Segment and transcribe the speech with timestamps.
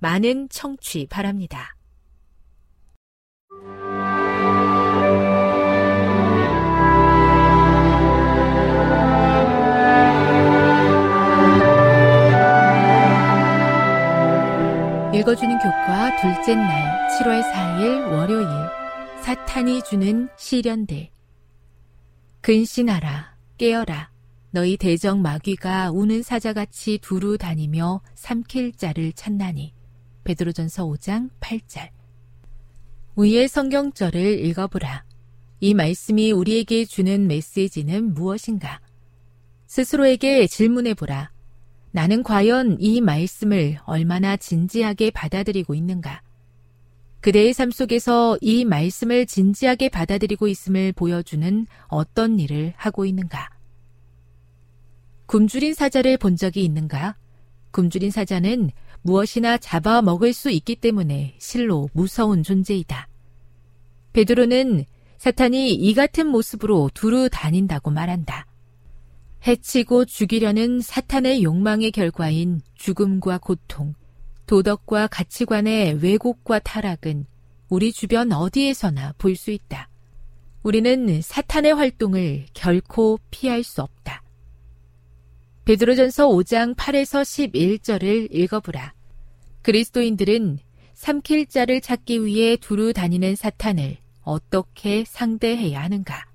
[0.00, 1.76] 많은 청취 바랍니다.
[15.12, 18.46] 읽어주는 교과 둘째 날 7월 4일 월요일
[19.22, 21.10] 사탄이 주는 시련들.
[22.40, 24.10] 근신하라 깨어라.
[24.50, 29.74] 너희 대적 마귀가 우는 사자같이 두루 다니며 삼킬 자를 찾나니
[30.30, 31.88] 베드로전서 5장 8절.
[33.16, 35.04] 위의 성경절을 읽어보라.
[35.58, 38.80] 이 말씀이 우리에게 주는 메시지는 무엇인가?
[39.66, 41.32] 스스로에게 질문해보라.
[41.90, 46.22] 나는 과연 이 말씀을 얼마나 진지하게 받아들이고 있는가?
[47.20, 53.50] 그대의 삶 속에서 이 말씀을 진지하게 받아들이고 있음을 보여주는 어떤 일을 하고 있는가?
[55.26, 57.16] 굶주린 사자를 본 적이 있는가?
[57.72, 58.70] 굶주린 사자는
[59.02, 63.08] 무엇이나 잡아 먹을 수 있기 때문에 실로 무서운 존재이다.
[64.12, 64.84] 베드로는
[65.18, 68.46] 사탄이 이 같은 모습으로 두루 다닌다고 말한다.
[69.46, 73.94] 해치고 죽이려는 사탄의 욕망의 결과인 죽음과 고통,
[74.46, 77.26] 도덕과 가치관의 왜곡과 타락은
[77.68, 79.88] 우리 주변 어디에서나 볼 수 있다.
[80.62, 84.22] 우리는 사탄의 활동을 결코 피할 수 없다.
[85.70, 88.92] 베드로전서 5장 8에서 11절을 읽어보라.
[89.62, 90.58] 그리스도인들은
[90.94, 96.26] 삼킬 자를 찾기 위해 두루 다니는 사탄을 어떻게 상대해야 하는가?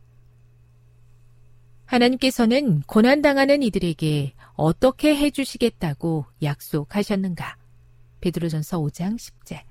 [1.84, 7.57] 하나님께서는 고난당하는 이들에게 어떻게 해주시겠다고 약속하셨는가?
[8.22, 9.63] 베드로전서 5장 10절.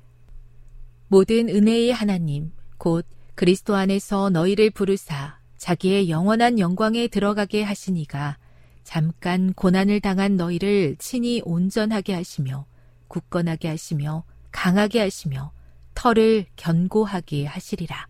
[1.09, 8.37] 모든 은혜의 하나님, 곧 그리스도 안에서 너희를 부르사 자기의 영원한 영광에 들어가게 하시니가
[8.85, 12.67] 잠깐 고난을 당한 너희를 친히 온전하게 하시며
[13.09, 15.53] 굳건하게 하시며 강하게 하시며
[15.95, 18.07] 털을 견고하게 하시리라.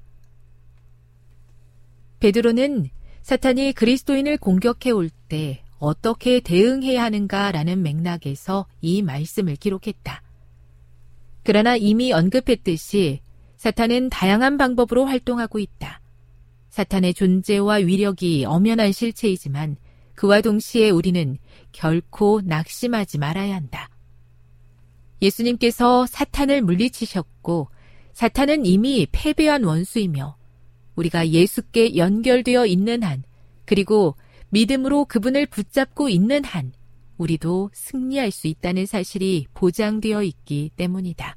[2.20, 2.90] 베드로는
[3.22, 10.22] 사탄이 그리스도인을 공격해 올 때 어떻게 대응해야 하는가라는 맥락에서 이 말씀을 기록했다.
[11.42, 13.20] 그러나 이미 언급했듯이
[13.56, 16.00] 사탄은 다양한 방법으로 활동하고 있다.
[16.70, 19.76] 사탄의 존재와 위력이 엄연한 실체이지만
[20.14, 21.38] 그와 동시에 우리는
[21.72, 23.88] 결코 낙심하지 말아야 한다.
[25.22, 27.68] 예수님께서 사탄을 물리치셨고
[28.12, 30.36] 사탄은 이미 패배한 원수이며
[30.94, 33.24] 우리가 예수께 연결되어 있는 한
[33.64, 34.16] 그리고
[34.50, 36.72] 믿음으로 그분을 붙잡고 있는 한
[37.16, 41.36] 우리도 승리할 수 있다는 사실이 보장되어 있기 때문이다.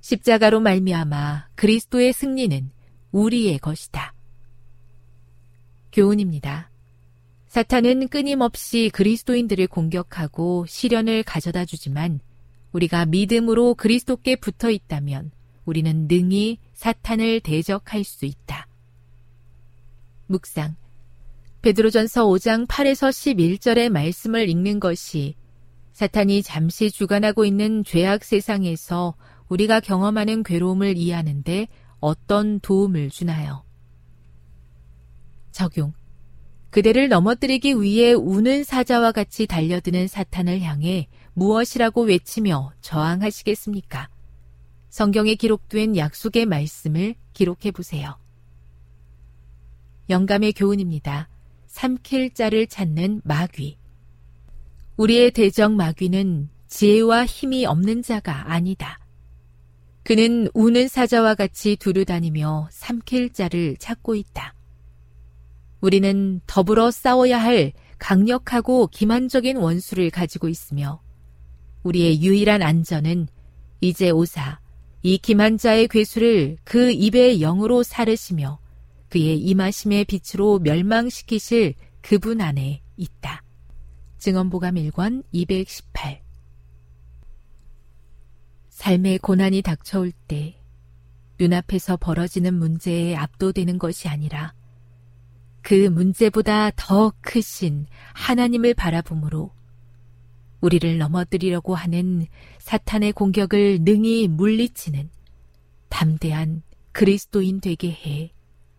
[0.00, 2.70] 십자가로 말미암아 그리스도의 승리는
[3.12, 4.14] 우리의 것이다.
[5.92, 6.70] 교훈입니다.
[7.54, 12.18] 사탄은 끊임없이 그리스도인들을 공격하고 시련을 가져다 주지만
[12.72, 15.30] 우리가 믿음으로 그리스도께 붙어 있다면
[15.64, 18.66] 우리는 능히 사탄을 대적할 수 있다.
[20.26, 20.74] 묵상.
[21.62, 25.36] 베드로전서 5장 8에서 11절의 말씀을 읽는 것이
[25.92, 29.14] 사탄이 잠시 주관하고 있는 죄악 세상에서
[29.48, 31.68] 우리가 경험하는 괴로움을 이해하는데
[32.00, 33.62] 어떤 도움을 주나요?
[35.52, 35.92] 적용.
[36.74, 44.08] 그대를 넘어뜨리기 위해 우는 사자와 같이 달려드는 사탄을 향해 무엇이라고 외치며 저항하시겠습니까?
[44.88, 48.18] 성경에 기록된 약속의 말씀을 기록해 보세요.
[50.10, 51.28] 영감의 교훈입니다.
[51.68, 53.78] 삼킬 자를 찾는 마귀.
[54.96, 58.98] 우리의 대적 마귀는 지혜와 힘이 없는 자가 아니다.
[60.02, 64.53] 그는 우는 사자와 같이 두루 다니며 삼킬 자를 찾고 있다.
[65.84, 71.02] 우리는 더불어 싸워야 할 강력하고 기만적인 원수를 가지고 있으며
[71.82, 73.28] 우리의 유일한 안전은
[73.82, 74.60] 이제 오사
[75.02, 78.60] 이 기만자의 괴수를 그 입의 영으로 사르시며
[79.10, 83.42] 그의 임하심의 빛으로 멸망시키실 그분 안에 있다.
[84.16, 86.22] 증언보감 1권 218
[88.70, 90.58] 삶의 고난이 닥쳐올 때
[91.38, 94.54] 눈앞에서 벌어지는 문제에 압도되는 것이 아니라
[95.64, 99.50] 그 문제보다 더 크신 하나님을 바라보므로
[100.60, 102.26] 우리를 넘어뜨리려고 하는
[102.58, 105.08] 사탄의 공격을 능히 물리치는
[105.88, 106.62] 담대한
[106.92, 108.34] 그리스도인 되게 해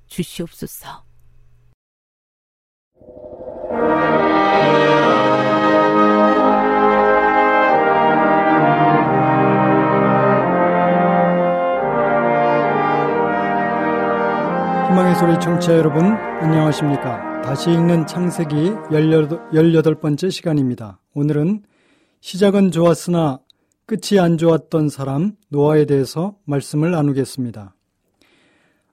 [0.05, 1.04] 주시옵소서.
[14.95, 17.42] 희망의 소리 청취자 여러분, 안녕하십니까.
[17.42, 21.01] 다시 읽는 창세기 18, 번째 시간입니다.
[21.13, 21.63] 오늘은
[22.21, 23.42] 시작은 좋았으나
[23.86, 27.75] 끝이 안 좋았던 사람 노아에 대해서 말씀을 나누겠습니다.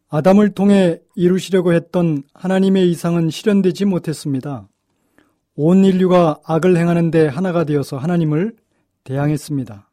[0.09, 4.67] 아담을 통해 이루시려고 했던 하나님의 이상은 실현되지 못했습니다.
[5.55, 8.57] 온 인류가 악을 행하는데 하나가 되어서 하나님을
[9.05, 9.89] 대항했습니다.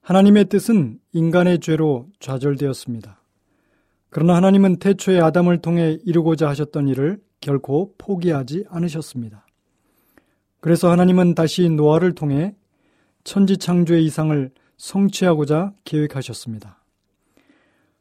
[0.00, 3.19] 하나님의 뜻은 인간의 죄로 좌절되었습니다.
[4.10, 9.46] 그러나 하나님은 태초에 아담을 통해 이루고자 하셨던 일을 결코 포기하지 않으셨습니다.
[10.60, 12.54] 그래서 하나님은 다시 노아를 통해
[13.24, 16.82] 천지 창조의 이상을 성취하고자 계획하셨습니다.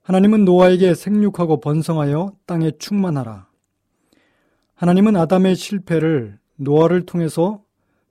[0.02, 3.48] 하나님은 노아에게 생육하고 번성하여 땅에 충만하라.
[4.76, 7.62] 하나님은 아담의 실패를 노아를 통해서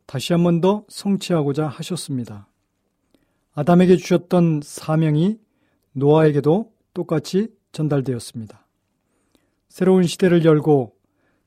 [0.06, 2.46] 다시 한 번 더 성취하고자 하셨습니다.
[3.54, 5.38] 아담에게 주셨던 사명이
[5.92, 8.66] 노아에게도 똑같이 전달되었습니다.
[9.68, 10.94] 새로운 시대를 열고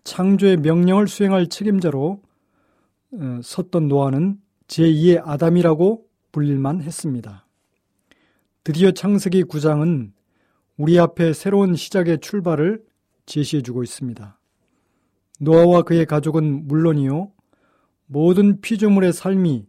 [0.04, 2.22] 창조의 명령을 수행할 책임자로
[3.14, 7.46] 어, 섰던 노아는 제2의 아담이라고 불릴만 했습니다.
[8.64, 10.12] 드디어 창세기 9장은
[10.78, 12.84] 우리 앞에 새로운 시작의 출발을
[13.26, 14.40] 제시해주고 있습니다.
[15.40, 17.32] 노아와 그의 가족은 물론이요,
[18.06, 19.68] 모든 피조물의 삶이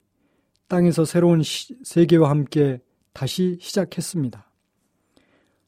[0.68, 1.42] 땅에서 새로운
[1.84, 2.80] 세계와 함께
[3.12, 4.51] 다시 시작했습니다.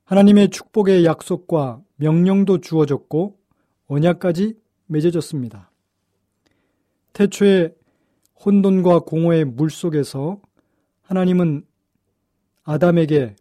[0.05, 3.39] 하나님의 축복의 약속과 명령도 주어졌고
[3.87, 4.55] 언약까지
[4.87, 5.71] 맺어졌습니다.
[7.15, 7.75] 태초에
[8.45, 10.41] 혼돈과 공허의 물 속에서
[11.03, 11.65] 하나님은
[12.65, 13.37] 아담에게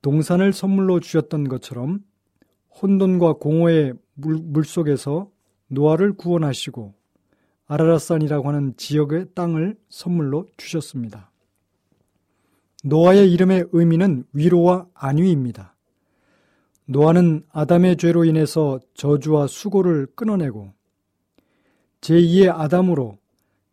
[0.00, 2.00] 동산을 선물로 주셨던 것처럼
[2.80, 5.30] 혼돈과 공허의 물, 물 속에서
[5.68, 6.94] 노아를 구원하시고
[7.66, 11.30] 아라라산이라고 하는 지역의 땅을 선물로 주셨습니다.
[12.86, 15.74] 노아의 이름의 의미는 위로와 안위입니다.
[16.84, 20.70] 노아는 아담의 죄로 인해서 저주와 수고를 끊어내고
[22.02, 23.16] 제2의 아담으로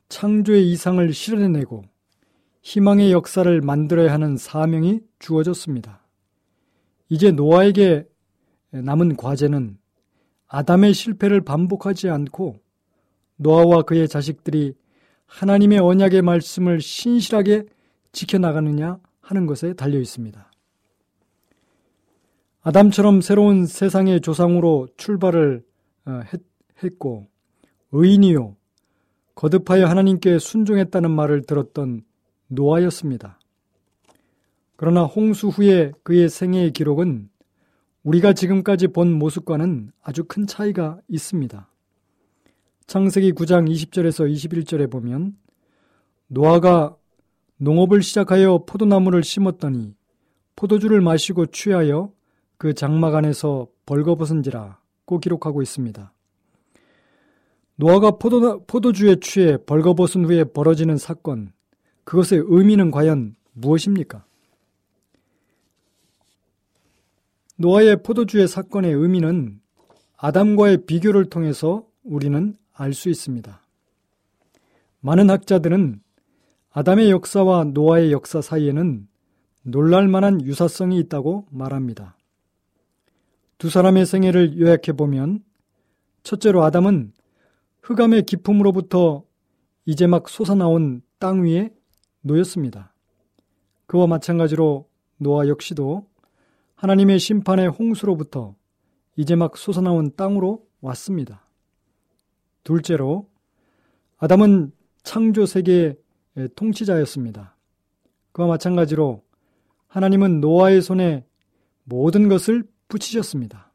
[0.08, 1.84] 창조의 이상을 실현해내고
[2.62, 6.08] 희망의 역사를 만들어야 하는 사명이 주어졌습니다.
[7.10, 8.08] 이제 노아에게
[8.70, 9.77] 남은 과제는
[10.48, 12.62] 아담의 실패를 반복하지 않고
[13.36, 14.74] 노아와 그의 자식들이
[15.25, 17.65] 하나님의 언약의 말씀을 신실하게
[18.12, 20.51] 지켜나가느냐 하는 것에 달려 있습니다.
[22.62, 25.63] 아담처럼 새로운 세상의 조상으로 출발을
[26.06, 26.22] 어,
[26.84, 27.27] 했고
[27.91, 28.56] 의인이요
[29.36, 32.03] 거듭하여 하나님께 순종했다는 말을 들었던
[32.48, 33.39] 노아였습니다.
[34.75, 37.30] 그러나 홍수 후에 그의 생애의 기록은
[38.03, 41.70] 우리가 지금까지 본 모습과는 아주 큰 차이가 있습니다.
[42.88, 45.38] 창세기 9장 20절에서 21절에 보면
[46.27, 46.96] 노아가
[47.62, 49.96] 농업을 시작하여 포도나무를 심었더니
[50.56, 52.12] 포도주를 마시고 취하여
[52.58, 56.12] 그 장막 안에서 벌거벗은지라고 기록하고 있습니다.
[57.75, 61.51] 노아가 포도, 포도주에 취해 벌거벗은 후에 벌어지는 사건,
[62.03, 64.25] 그것의 의미는 과연 무엇입니까?
[67.58, 69.62] 노아의 포도주의 사건의 의미는
[70.18, 73.62] 아담과의 비교를 통해서 우리는 알 수 있습니다.
[75.01, 76.01] 많은 학자들은
[76.72, 79.08] 아담의 역사와 노아의 역사 사이에는
[79.63, 82.18] 놀랄만한 유사성이 있다고 말합니다.
[83.58, 85.44] 두 사람의 생애를 요약해 보면
[86.24, 87.12] 첫째로 아담은
[87.82, 89.24] 흑암의 기품으로부터
[89.86, 91.72] 이제 막 솟아나온 땅 위에
[92.22, 92.94] 놓였습니다.
[93.86, 94.88] 그와 마찬가지로
[95.18, 96.08] 노아 역시도
[96.75, 98.56] 하나님의 심판의 홍수로부터
[99.18, 101.46] 이제 막 솟아나온 땅으로 왔습니다.
[102.63, 103.30] 둘째로
[104.18, 104.72] 아담은
[105.04, 105.98] 창조 세계의
[106.56, 107.56] 통치자였습니다.
[108.32, 109.24] 그와 마찬가지로
[109.88, 111.26] 하나님은 노아의 손에
[111.84, 113.72] 모든 것을 붙이셨습니다.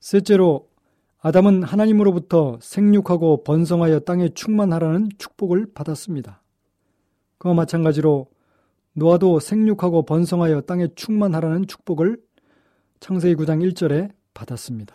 [0.00, 0.68] 셋째로
[1.20, 6.42] 아담은 하나님으로부터 생육하고 번성하여 땅에 충만하라는 축복을 받았습니다.
[7.38, 8.28] 그와 마찬가지로
[8.92, 12.18] 노아도 생육하고 번성하여 땅에 충만하라는 축복을
[13.00, 14.94] 창세기 9장 1절에 받았습니다.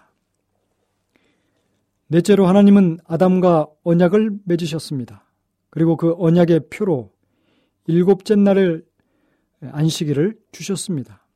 [2.08, 5.25] 넷째로 하나님은 아담과 언약을 맺으셨습니다.
[5.76, 7.12] 그리고 그 언약의 표로
[7.86, 8.86] 일곱째 날을
[9.60, 11.28] 안식일을 주셨습니다.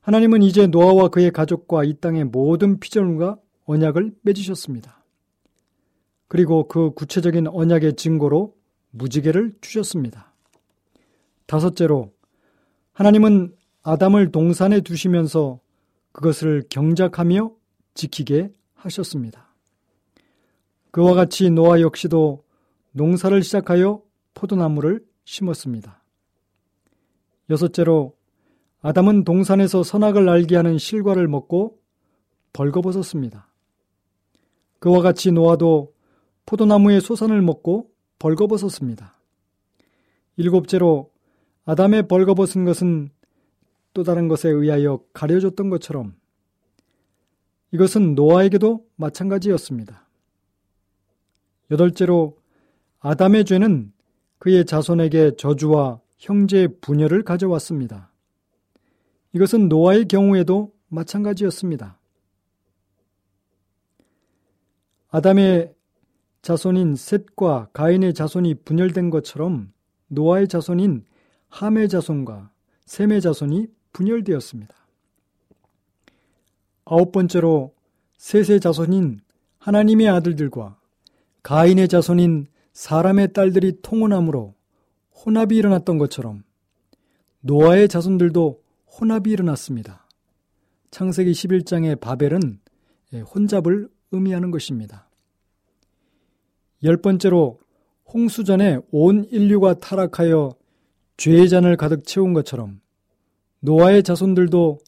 [0.00, 5.04] 하나님은 이제 노아와 그의 가족과 이 땅의 모든 피조물과 언약을 맺으셨습니다.
[6.26, 8.56] 그리고 그 구체적인 언약의 증거로
[8.90, 10.34] 무지개를 주셨습니다.
[11.46, 12.12] 다섯째로
[12.94, 13.54] 하나님은
[13.84, 15.60] 아담을 동산에 두시면서
[16.10, 17.52] 그것을 경작하며
[17.94, 19.47] 지키게 하셨습니다.
[20.98, 22.42] 그와 같이 노아 역시도
[22.90, 24.02] 농사를 시작하여
[24.34, 26.02] 포도나무를 심었습니다.
[27.50, 28.16] 여섯째로
[28.80, 31.78] 아담은 동산에서 선악을 알게 하는 실과를 먹고
[32.52, 33.48] 벌거벗었습니다.
[34.80, 35.94] 그와 같이 노아도
[36.46, 39.20] 포도나무의 소산을 먹고 벌거벗었습니다.
[40.36, 41.12] 일곱째로
[41.64, 43.10] 아담의 벌거벗은 것은
[43.94, 46.16] 또 다른 것에 의하여 가려졌던 것처럼
[47.70, 50.07] 이것은 노아에게도 마찬가지였습니다.
[51.70, 52.38] 여덟째로
[53.00, 53.92] 아담의 죄는
[54.38, 58.12] 그의 자손에게 저주와 형제의 분열을 가져왔습니다.
[59.32, 61.98] 이것은 노아의 경우에도 마찬가지였습니다.
[65.10, 65.74] 아담의
[66.42, 69.72] 자손인 셋과 가인의 자손이 분열된 것처럼
[70.08, 71.04] 노아의 자손인
[71.48, 72.50] 함의 자손과
[72.86, 74.74] 셈의 자손이 분열되었습니다.
[76.84, 77.74] 아홉 번째로
[78.16, 79.20] 셋의 자손인
[79.58, 80.78] 하나님의 아들들과
[81.48, 84.54] 가인의 자손인 사람의 딸들이 통혼함으로
[85.24, 86.42] 혼합이 일어났던 것처럼
[87.40, 88.62] 노아의 자손들도
[89.00, 90.06] 혼합이 일어났습니다.
[90.90, 92.60] 창세기 11장의 바벨은
[93.34, 95.08] 혼잡을 의미하는 것입니다.
[96.82, 97.58] 열 번째로
[98.12, 100.54] 홍수전에 온 인류가 타락하여
[101.16, 102.82] 죄의 잔을 가득 채운 것처럼
[103.60, 104.80] 노아의 자손들도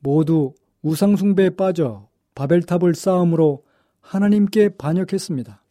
[0.00, 3.64] 모두 우상숭배에 빠져 바벨탑을 쌓음으로
[4.02, 5.63] 하나님께 반역했습니다.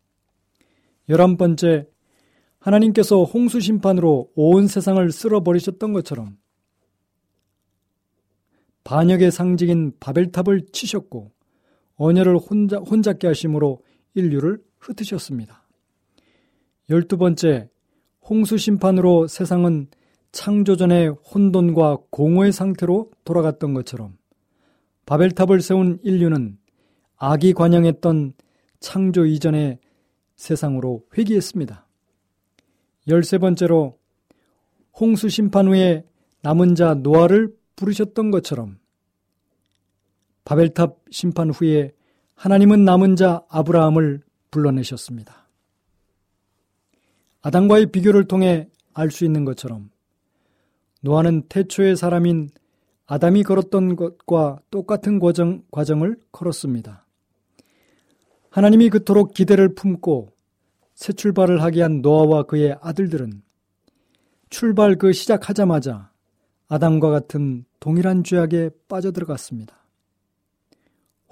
[1.10, 1.88] 열한 번째,
[2.60, 6.38] 하나님께서 홍수 심판으로 온 세상을 쓸어버리셨던 것처럼
[8.83, 11.31] 반역의 상징인 바벨탑을 치셨고
[11.95, 13.81] 언어를 혼자, 혼잡게 하심으로
[14.13, 15.67] 인류를 흩으셨습니다.
[16.89, 17.69] 열두 번째,
[18.22, 19.88] 홍수 심판으로 세상은
[20.31, 24.17] 창조전의 혼돈과 공허의 상태로 돌아갔던 것처럼
[25.05, 26.57] 바벨탑을 세운 인류는
[27.17, 28.33] 악이 관영했던
[28.79, 29.79] 창조 이전의
[30.43, 31.88] 세상으로 회귀했습니다.
[33.07, 33.97] 열세 번째로
[35.00, 36.05] 홍수 심판 후에
[36.41, 38.77] 남은 자 노아를 부르셨던 것처럼
[40.43, 41.93] 바벨탑 심판 후에
[42.35, 44.21] 하나님은 남은 자 아브라함을
[44.51, 45.47] 불러내셨습니다.
[47.41, 49.91] 아담과의 비교를 통해 알 수 있는 것처럼
[51.01, 52.50] 노아는 태초의 사람인
[53.05, 57.05] 아담이 걸었던 것과 똑같은 과정, 과정을 걸었습니다.
[58.50, 60.32] 하나님이 그토록 기대를 품고
[60.95, 63.41] 새 출발을 하게 한 노아와 그의 아들들은
[64.50, 66.12] 출발 그 시작하자마자
[66.67, 69.75] 아담과 같은 동일한 죄악에 빠져들어갔습니다.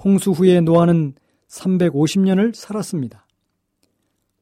[0.04, 1.14] 홍수 후에 노아는
[1.48, 3.28] 350년을 살았습니다.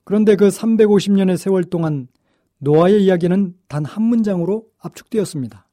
[0.04, 2.08] 그런데 그 350년의 세월 동안
[2.60, 5.68] 노아의 이야기는 단 한 문장으로 압축되었습니다.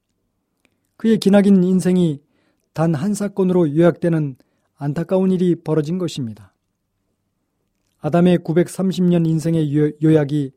[0.97, 2.21] 그의 기나긴 인생이
[2.73, 4.37] 단 한 사건으로 요약되는
[4.77, 6.53] 안타까운 일이 벌어진 것입니다.
[8.07, 10.53] 아담의 930년 인생의 요약이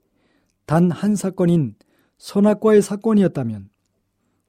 [0.68, 1.74] 단 한 사건인
[2.20, 3.70] 선악과의 사건이었다면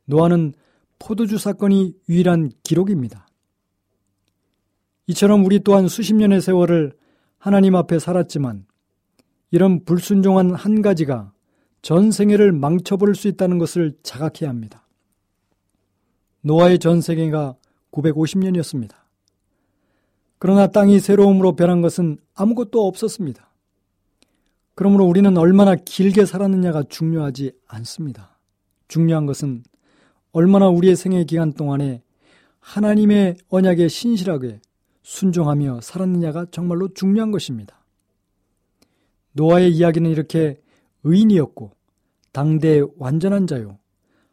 [0.04, 0.52] 노아는
[0.98, 3.26] 포도주 사건이 유일한 기록입니다.
[5.06, 6.92] 이처럼 우리 또한 수십 년의 세월을
[7.38, 8.66] 하나님 앞에 살았지만
[9.50, 11.32] 이런 불순종한 한 가지가
[11.80, 14.86] 전 생애를 망쳐버릴 수 있다는 것을 자각해야 합니다.
[16.42, 17.56] 노아의 전 세계가
[17.92, 18.99] 950년이었습니다.
[20.40, 23.52] 그러나 땅이 새로움으로 변한 것은 아무것도 없었습니다.
[24.74, 28.38] 그러므로 우리는 얼마나 길게 살았느냐가 중요하지 않습니다.
[28.88, 29.62] 중요한 것은
[30.32, 32.02] 얼마나 우리의 생애 기간 동안에
[32.58, 34.60] 하나님의 언약에 신실하게
[35.02, 37.84] 순종하며 살았느냐가 정말로 중요한 것입니다.
[39.32, 40.58] 노아의 이야기는 이렇게
[41.04, 41.72] 의인이었고
[42.32, 43.78] 당대의 완전한 자요.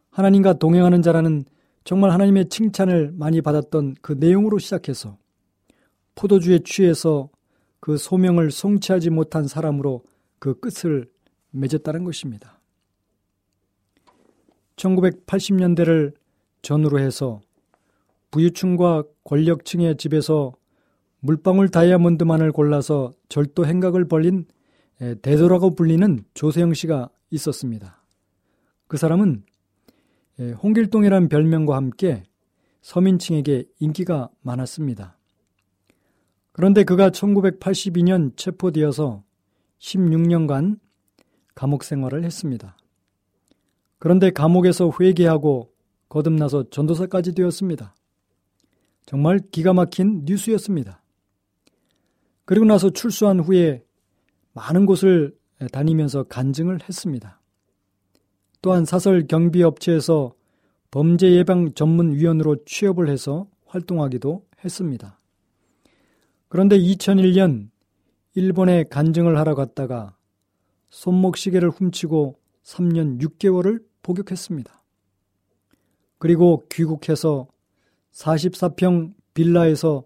[0.08, 1.44] 하나님과 동행하는 자라는
[1.84, 5.18] 정말 하나님의 칭찬을 많이 받았던 그 내용으로 시작해서
[6.18, 7.30] 포도주에 취해서
[7.78, 10.02] 그 소명을 성취하지 못한 사람으로
[10.40, 11.08] 그 끝을
[11.52, 12.60] 맺었다는 것입니다.
[14.74, 16.12] 1980년대를
[16.62, 17.40] 전후로 해서
[18.32, 20.52] 부유층과 권력층의 집에서
[21.20, 24.46] 물방울 다이아몬드만을 골라서 절도 행각을 벌린
[25.22, 28.04] 대도라고 불리는 조세영 씨가 있었습니다.
[28.88, 29.44] 그 사람은
[30.40, 32.24] 홍길동이라는 별명과 함께
[32.80, 35.17] 서민층에게 인기가 많았습니다.
[36.58, 39.22] 그런데 그가 1982년 체포되어서
[39.78, 40.80] 16년간
[41.54, 42.76] 감옥 생활을 했습니다.
[44.00, 45.72] 그런데 감옥에서 회개하고
[46.08, 47.94] 거듭나서 전도사까지 되었습니다.
[49.06, 51.00] 정말 기가 막힌 뉴스였습니다.
[52.44, 53.84] 그리고 나서 출소한 후에
[54.52, 55.38] 많은 곳을
[55.70, 57.40] 다니면서 간증을 했습니다.
[58.62, 60.34] 또한 사설 경비 업체에서
[60.90, 65.17] 범죄 예방 전문 위원으로 취업을 해서 활동하기도 했습니다.
[66.48, 67.70] 그런데 2001년
[68.34, 70.16] 일본에 간증을 하러 갔다가
[70.90, 74.82] 손목시계를 훔치고 3년 6개월을 복역했습니다.
[76.18, 77.48] 그리고 귀국해서
[78.12, 80.04] 44평 빌라에서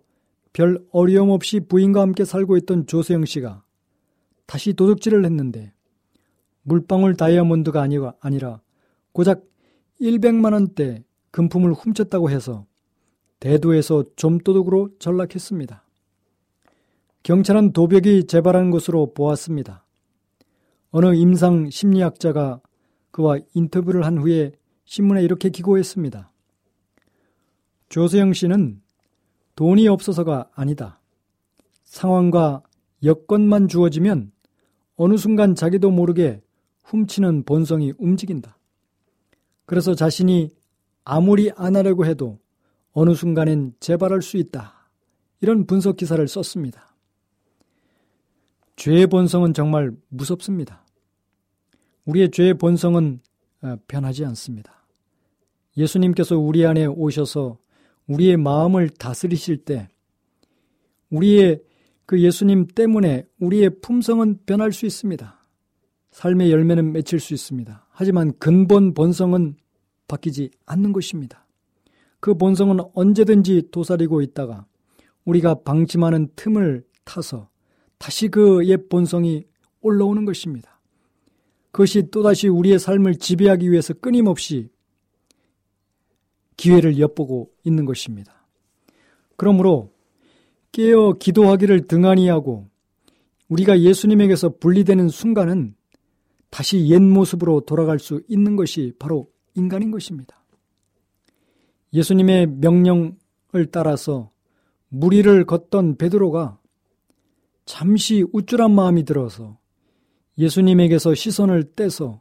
[0.52, 3.64] 별 어려움 없이 부인과 함께 살고 있던 조세영 씨가
[4.46, 5.72] 다시 도둑질을 했는데
[6.62, 7.80] 물방울 다이아몬드가
[8.20, 8.60] 아니라,
[9.12, 9.42] 고작
[10.00, 12.66] 100만 원대 금품을 훔쳤다고 해서
[13.40, 15.84] 대도에서 좀도둑으로 전락했습니다.
[17.22, 19.84] 경찰은 도벽이 재발한 것으로 보았습니다.
[20.90, 22.60] 어느 임상 심리학자가
[23.10, 24.52] 그와 인터뷰를 한 후에
[24.84, 26.32] 신문에 이렇게 기고했습니다.
[27.88, 28.80] 조세영 씨는
[29.54, 31.00] 돈이 없어서가 아니다.
[31.84, 32.62] 상황과
[33.04, 34.32] 여건만 주어지면
[34.96, 36.42] 어느 순간 자기도 모르게
[36.84, 38.58] 훔치는 본성이 움직인다.
[39.66, 40.50] 그래서 자신이
[41.04, 42.38] 아무리 안 하려고 해도
[42.92, 44.88] 어느 순간엔 재발할 수 있다.
[45.40, 46.91] 이런 분석 기사를 썼습니다.
[48.82, 50.84] 죄의 본성은 정말 무섭습니다.
[52.04, 53.20] 우리의 죄의 본성은
[53.62, 54.84] 어, 변하지 않습니다.
[55.76, 57.58] 예수님께서 우리 안에 오셔서
[58.08, 59.88] 우리의 마음을 다스리실 때
[61.10, 61.62] 우리의
[62.06, 65.46] 그 예수님 때문에 우리의 품성은 변할 수 있습니다.
[66.10, 67.86] 삶의 열매는 맺힐 수 있습니다.
[67.88, 69.58] 하지만 근본 본성은
[70.08, 71.46] 바뀌지 않는 것입니다.
[72.18, 74.66] 그 본성은 언제든지 도사리고 있다가
[75.24, 77.51] 우리가 방심하는 틈을 타서
[78.02, 79.44] 다시 그옛 본성이
[79.80, 80.80] 올라오는 것입니다.
[81.70, 84.70] 그것이 또다시 우리의 삶을 지배하기 위해서 끊임없이
[86.56, 88.44] 기회를 엿보고 있는 것입니다.
[89.36, 89.92] 그러므로
[90.72, 92.68] 깨어 기도하기를 등한히 하고
[93.48, 95.76] 우리가 예수님에게서 분리되는 순간은
[96.50, 100.44] 다시 옛 모습으로 돌아갈 수 있는 것이 바로 인간인 것입니다.
[101.92, 104.32] 예수님의 명령을 따라서
[104.88, 106.58] 무리를 걷던 베드로가
[107.64, 109.58] 잠시 우쭐한 마음이 들어서
[110.38, 112.20] 예수님에게서 시선을 떼서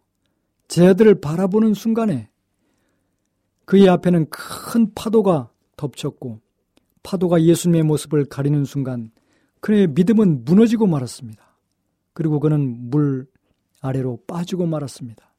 [0.67, 2.29] 제자들을 바라보는 순간에
[3.65, 6.39] 그의 앞에는 큰 파도가 덮쳤고
[7.03, 9.11] 파도가 예수님의 모습을 가리는 순간
[9.59, 11.57] 그의 믿음은 무너지고 말았습니다.
[12.13, 13.27] 그리고 그는 물
[13.79, 15.33] 아래로 빠지고 말았습니다.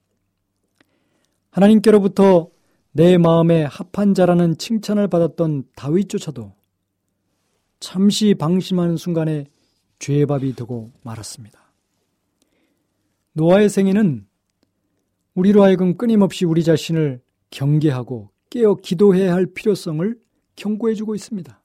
[1.50, 2.48] 하나님께로부터
[2.92, 6.52] 내 마음에 합한 자라는 칭찬을 받았던 다윗조차도
[7.80, 9.46] 잠시 방심하는 순간에
[10.02, 11.60] 죄의 밥이 되고 말았습니다.
[13.34, 14.26] 노아의 생애는
[15.34, 20.18] 우리로 하여금 끊임없이 우리 자신을 경계하고 깨어 기도해야 할 필요성을
[20.56, 21.62] 경고해주고 있습니다.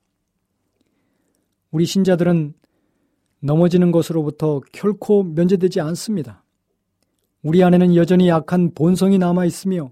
[1.71, 2.54] 우리 신자들은
[3.39, 6.43] 넘어지는 것으로부터 결코 면제되지 않습니다.
[7.41, 9.91] 우리 안에는 여전히 약한 본성이 남아 있으며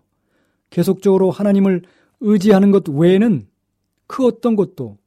[0.70, 1.82] 계속적으로 하나님을
[2.20, 3.48] 의지하는 것 외에는
[4.06, 5.00] 그 어떤 것도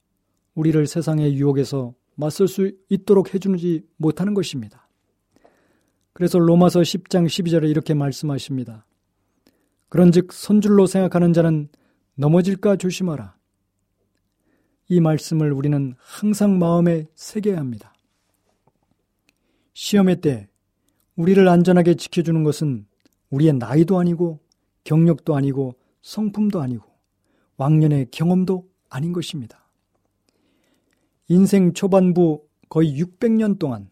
[0.57, 4.89] 우리를 세상의 유혹에서 맞설 수 있도록 해주지 못하는 것입니다.
[6.13, 8.85] 그래서 로마서 10장 12절에 이렇게 말씀하십니다.
[9.89, 11.69] 그런즉 선줄로 생각하는 자는
[12.17, 13.37] 넘어질까 조심하라.
[14.89, 17.95] 이 말씀을 우리는 항상 마음에 새겨야 합니다.
[19.75, 20.49] 시험의 때
[21.15, 22.87] 우리를 안전하게 지켜주는 것은
[23.31, 24.41] 우리의 나이도 아니고
[24.83, 26.85] 경력도 아니고 성품도 아니고
[27.59, 29.68] 왕년의 경험도 아닌 것입니다.
[31.29, 33.91] 인생 초반부 거의 600년 동안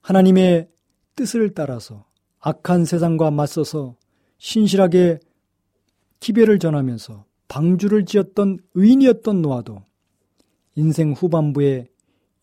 [0.00, 0.68] 하나님의
[1.16, 2.04] 뜻을 따라서
[2.40, 3.96] 악한 세상과 맞서서
[4.38, 5.18] 신실하게
[6.20, 9.82] 기별을 전하면서 방주를 지었던 의인이었던 노아도
[10.74, 11.88] 인생 후반부에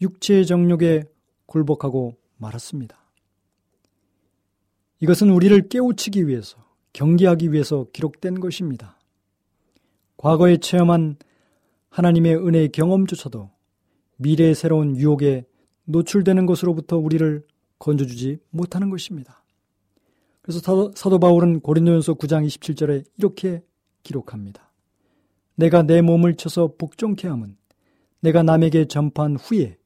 [0.01, 1.03] 육체의 정욕에
[1.45, 2.97] 굴복하고 말았습니다.
[4.99, 6.57] 이것은 우리를 깨우치기 위해서,
[6.93, 8.97] 경계하기 위해서 기록된 것입니다.
[10.17, 11.17] 과거에 체험한
[11.89, 13.54] 하나님의 은혜의 경험조차도
[14.17, 15.45] 미래의 새로운 유혹에
[15.85, 17.45] 노출되는 것으로부터 우리를
[17.79, 19.43] 건져주지 못하는 것입니다.
[20.41, 23.63] 그래서 사도, 사도 바울은 고린도전서 9장 27절에 이렇게
[24.03, 24.71] 기록합니다.
[25.55, 27.57] 내가 내 몸을 쳐서 복종케 함은
[28.19, 29.77] 내가 남에게 전파한 후에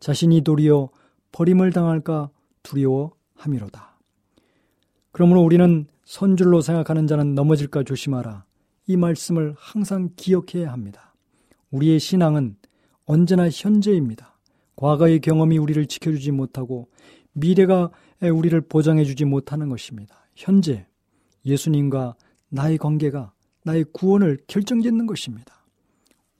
[0.00, 0.90] 자신이 도리어
[1.32, 2.30] 버림을 당할까
[2.62, 3.98] 두려워함이로다.
[5.12, 8.44] 그러므로 우리는 선줄로 생각하는 자는 넘어질까 조심하라.
[8.86, 11.14] 이 말씀을 항상 기억해야 합니다.
[11.70, 12.56] 우리의 신앙은
[13.06, 14.38] 언제나 현재입니다.
[14.74, 16.90] 과거의 경험이 우리를 지켜주지 못하고
[17.32, 17.90] 미래가
[18.20, 20.26] 우리를 보장해주지 못하는 것입니다.
[20.34, 20.86] 현재
[21.44, 22.16] 예수님과
[22.48, 23.32] 나의 관계가
[23.64, 25.64] 나의 구원을 결정짓는 것입니다.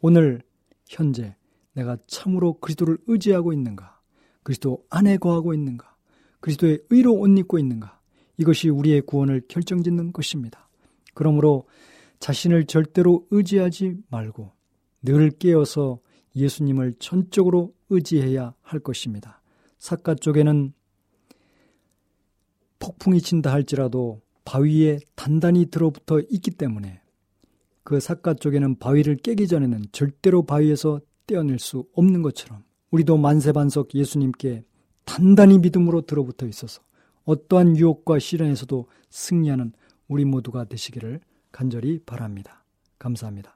[0.00, 0.42] 오늘
[0.88, 1.34] 현재
[1.72, 4.00] 내가 참으로 그리스도를 의지하고 있는가?
[4.42, 5.96] 그리스도 안에 거하고 있는가?
[6.40, 7.98] 그리스도의 의로 옷 입고 있는가?
[8.38, 10.68] 이것이 우리의 구원을 결정짓는 것입니다.
[11.14, 11.66] 그러므로
[12.20, 14.52] 자신을 절대로 의지하지 말고
[15.02, 16.00] 늘 깨어서
[16.36, 19.42] 예수님을 전적으로 의지해야 할 것입니다.
[19.78, 20.72] 사가 쪽에는
[22.78, 27.00] 폭풍이 친다 할지라도 바위에 단단히 들어붙어 있기 때문에
[27.82, 34.64] 그 사가 쪽에는 바위를 깨기 전에는 절대로 바위에서 떼어낼 수 없는 것처럼 우리도 만세반석 예수님께
[35.04, 36.82] 단단히 믿음으로 들어붙어 있어서
[37.24, 39.72] 어떠한 유혹과 시련에서도 승리하는
[40.08, 41.20] 우리 모두가 되시기를
[41.50, 42.64] 간절히 바랍니다.
[42.98, 43.55] 감사합니다.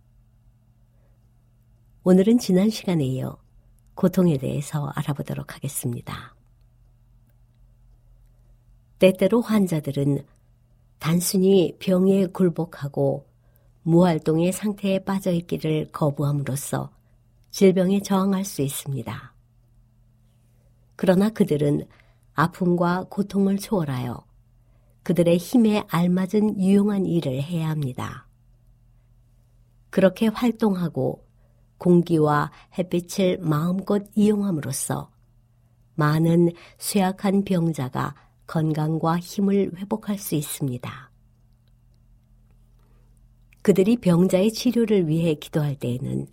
[2.03, 3.37] 오늘은 지난 시간에 이어
[3.93, 6.35] 고통에 대해서 알아보도록 하겠습니다.
[8.97, 10.25] 때때로 환자들은
[10.97, 13.27] 단순히 병에 굴복하고
[13.83, 16.91] 무활동의 상태에 빠져 있기를 거부함으로써
[17.51, 19.35] 질병에 저항할 수 있습니다.
[20.95, 21.85] 그러나 그들은
[22.33, 24.25] 아픔과 고통을 초월하여
[25.03, 28.27] 그들의 힘에 알맞은 유용한 일을 해야 합니다.
[29.91, 31.30] 그렇게 활동하고
[31.81, 35.09] 공기와 햇빛을 마음껏 이용함으로써
[35.95, 38.13] 많은 쇠약한 병자가
[38.45, 41.11] 건강과 힘을 회복할 수 있습니다.
[43.63, 46.27] 그들이 병자의 치료를 위해 기도할 때에는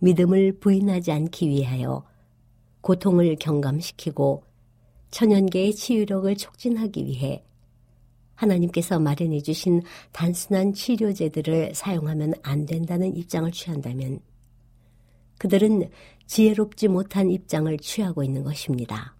[0.00, 2.04] 믿음을 부인하지 않기 위하여
[2.82, 4.44] 고통을 경감시키고
[5.10, 7.42] 천연계의 치유력을 촉진하기 위해
[8.34, 9.80] 하나님께서 마련해 주신
[10.12, 14.20] 단순한 치료제들을 사용하면 안 된다는 입장을 취한다면
[15.38, 15.90] 그들은
[16.26, 19.16] 지혜롭지 못한 입장을 취하고 있는 것입니다.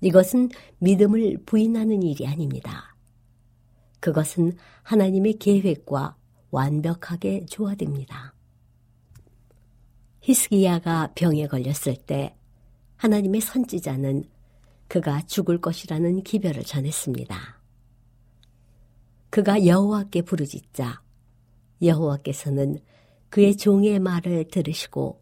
[0.00, 2.96] 이것은 믿음을 부인하는 일이 아닙니다.
[4.00, 6.16] 그것은 하나님의 계획과
[6.50, 8.34] 완벽하게 조화됩니다.
[10.22, 12.36] 히스기야가 병에 걸렸을 때
[12.96, 14.24] 하나님의 선지자는
[14.88, 17.62] 그가 죽을 것이라는 기별을 전했습니다.
[19.30, 21.02] 그가 여호와께 부르짖자
[21.80, 22.78] 여호와께서는
[23.32, 25.18] 그의 종의 말을 들으시고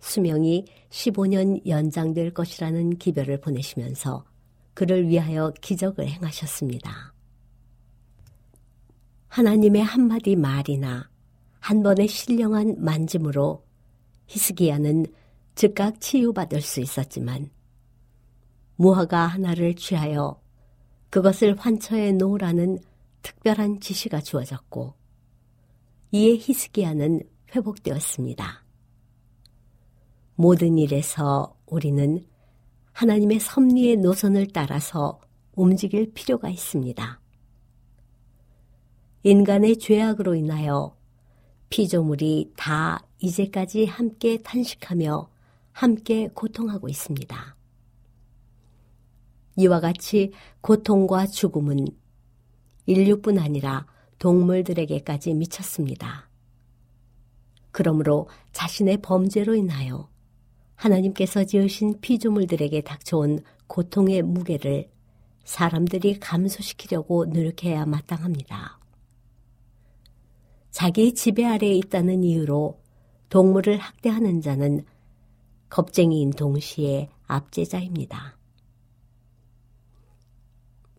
[0.00, 4.24] 수명이 15년 연장될 것이라는 기별을 보내시면서
[4.72, 7.12] 그를 위하여 기적을 행하셨습니다.
[9.28, 11.10] 하나님의 한마디 말이나
[11.60, 13.62] 한 번의 신령한 만짐으로
[14.26, 15.04] 히스기야는
[15.54, 17.50] 즉각 치유받을 수 있었지만
[18.76, 20.40] 무화과 하나를 취하여
[21.10, 22.78] 그것을 환처에 놓으라는
[23.20, 24.94] 특별한 지시가 주어졌고
[26.12, 28.64] 이에 히스기야는 회복되었습니다.
[30.36, 32.26] 모든 일에서 우리는
[32.92, 35.20] 하나님의 섭리의 노선을 따라서
[35.54, 37.20] 움직일 필요가 있습니다.
[39.22, 40.96] 인간의 죄악으로 인하여
[41.70, 45.30] 피조물이 다 이제까지 함께 탄식하며
[45.72, 47.56] 함께 고통하고 있습니다.
[49.56, 51.86] 이와 같이 고통과 죽음은
[52.86, 53.86] 인류뿐 아니라
[54.18, 56.28] 동물들에게까지 미쳤습니다.
[57.74, 60.08] 그러므로 자신의 범죄로 인하여
[60.76, 64.88] 하나님께서 지으신 피조물들에게 닥쳐온 고통의 무게를
[65.42, 68.78] 사람들이 감소시키려고 노력해야 마땅합니다.
[70.70, 72.80] 자기 지배 아래에 있다는 이유로
[73.28, 74.84] 동물을 학대하는 자는
[75.68, 78.38] 겁쟁이인 동시에 압제자입니다.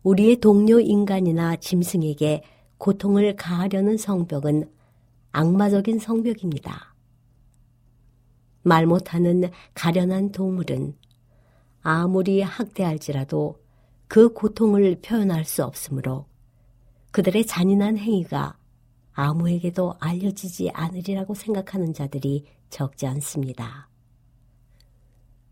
[0.02, 2.42] 우리의 동료 인간이나 짐승에게
[2.76, 4.75] 고통을 가하려는 성벽은
[5.36, 6.94] 악마적인 성벽입니다.
[8.62, 10.96] 말 못하는 가련한 동물은
[11.82, 13.62] 아무리 학대할지라도
[14.08, 16.24] 그 고통을 표현할 수 없으므로
[17.10, 18.56] 그들의 잔인한 행위가
[19.12, 23.90] 아무에게도 알려지지 않으리라고 생각하는 자들이 적지 않습니다.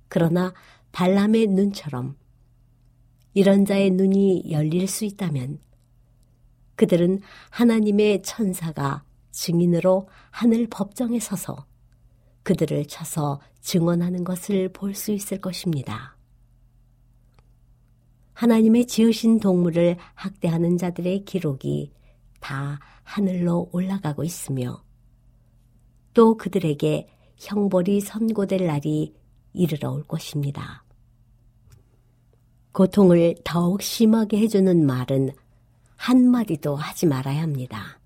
[0.08, 0.54] 그러나
[0.92, 2.16] 발람의 눈처럼
[3.34, 5.58] 이런 자의 눈이 열릴 수 있다면
[6.76, 7.20] 그들은
[7.50, 11.66] 하나님의 천사가 증인으로 하늘 법정에 서서
[12.44, 16.16] 그들을 쳐서 증언하는 것을 볼 수 있을 것입니다.
[18.34, 21.92] 하나님의 지으신 동물을 학대하는 자들의 기록이
[22.40, 24.82] 다 하늘로 올라가고 있으며
[26.12, 29.14] 또 그들에게 형벌이 선고될 날이
[29.52, 30.84] 이르러 올 것입니다.
[32.72, 35.30] 고통을 더욱 심하게 해주는 말은
[35.96, 37.98] 한마디도 하지 말아야 합니다.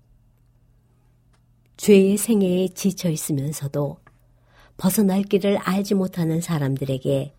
[1.79, 3.99] 죄의 생애에 지쳐 있으면서도
[4.75, 7.33] 벗어날 길을 알지 못하는 사람들에게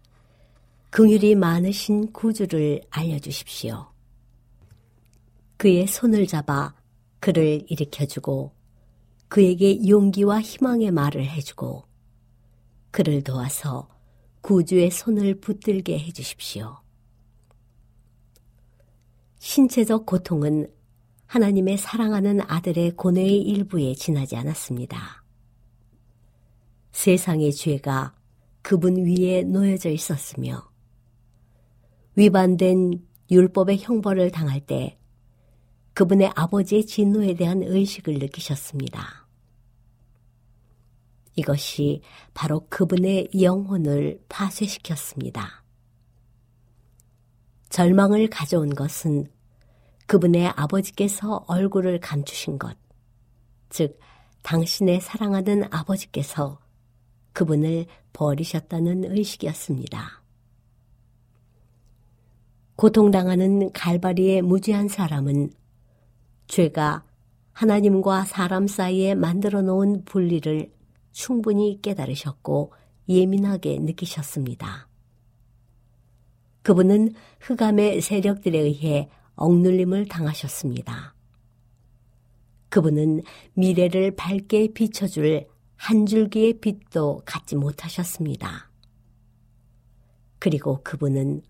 [0.89, 3.93] 긍휼이 많으신 구주를 알려주십시오.
[5.59, 6.75] 그의 손을 잡아
[7.21, 8.55] 그를 일으켜주고
[9.29, 11.85] 그에게 용기와 희망의 말을 해주고
[12.93, 13.91] 그를 도와서
[14.41, 16.79] 구주의 손을 붙들게 해주십시오.
[19.39, 20.73] 신체적 고통은
[21.31, 25.23] 하나님의 사랑하는 아들의 고뇌의 일부에 지나지 않았습니다.
[26.91, 28.17] 세상의 죄가
[28.63, 30.69] 그분 위에 놓여져 있었으며
[32.17, 34.99] 위반된 율법의 형벌을 당할 때
[35.95, 39.29] 그분의 아버지의 진노에 대한 의식을 느끼셨습니다.
[41.37, 42.03] 이것이
[42.35, 45.63] 바로 그분의 영혼을 파쇄시켰습니다.
[47.69, 49.29] 절망을 가져온 것은
[50.11, 52.77] 그분의 아버지께서 얼굴을 감추신 것,
[53.69, 53.97] 즉,
[54.43, 56.59] 당신의 사랑하는 아버지께서
[57.33, 60.21] 그분을 버리셨다는 의식이었습니다.
[62.75, 65.53] 고통당하는 갈바리의 무지한 사람은
[66.49, 67.05] 죄가
[67.53, 70.73] 하나님과 사람 사이에 만들어 놓은 분리를
[71.13, 72.73] 충분히 깨달으셨고
[73.09, 74.89] 예민하게 느끼셨습니다.
[76.63, 79.09] 그분은 흑암의 세력들에 의해
[79.41, 81.15] 억눌림을 당하셨습니다.
[82.69, 83.23] 그분은
[83.55, 88.71] 미래를 밝게 비춰줄 한 줄기의 빛도 갖지 못하셨습니다.
[90.39, 91.43] 그리고 그분은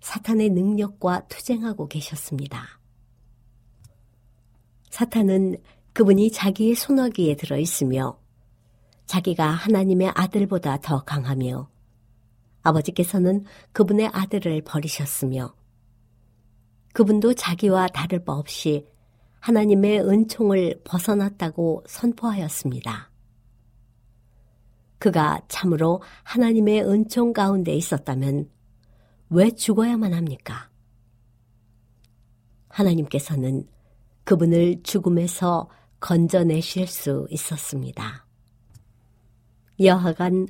[0.00, 2.78] 사탄의 능력과 투쟁하고 계셨습니다.
[4.90, 5.56] 사탄은
[5.94, 8.18] 그분이 자기의 손아귀에 들어 있으며
[9.06, 11.70] 자기가 하나님의 아들보다 더 강하며
[12.62, 15.54] 아버지께서는 그분의 아들을 버리셨으며
[16.92, 18.86] 그분도 자기와 다를 바 없이
[19.40, 23.10] 하나님의 은총을 벗어났다고 선포하였습니다.
[24.98, 28.50] 그가 참으로 하나님의 은총 가운데 있었다면
[29.30, 30.68] 왜 죽어야만 합니까?
[32.68, 33.66] 하나님께서는
[34.24, 38.26] 그분을 죽음에서 건져내실 수 있었습니다.
[39.80, 40.48] 여하간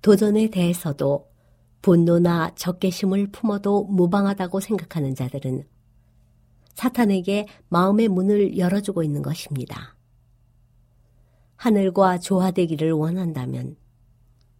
[0.00, 1.30] 도전에 대해서도
[1.80, 5.64] 분노나 적개심을 품어도 무방하다고 생각하는 자들은
[6.74, 9.96] 사탄에게 마음의 문을 열어주고 있는 것입니다.
[11.56, 13.76] 하늘과 조화되기를 원한다면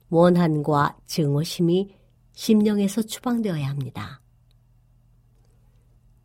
[0.08, 1.96] 원한과 증오심이
[2.32, 4.20] 심령에서 추방되어야 합니다.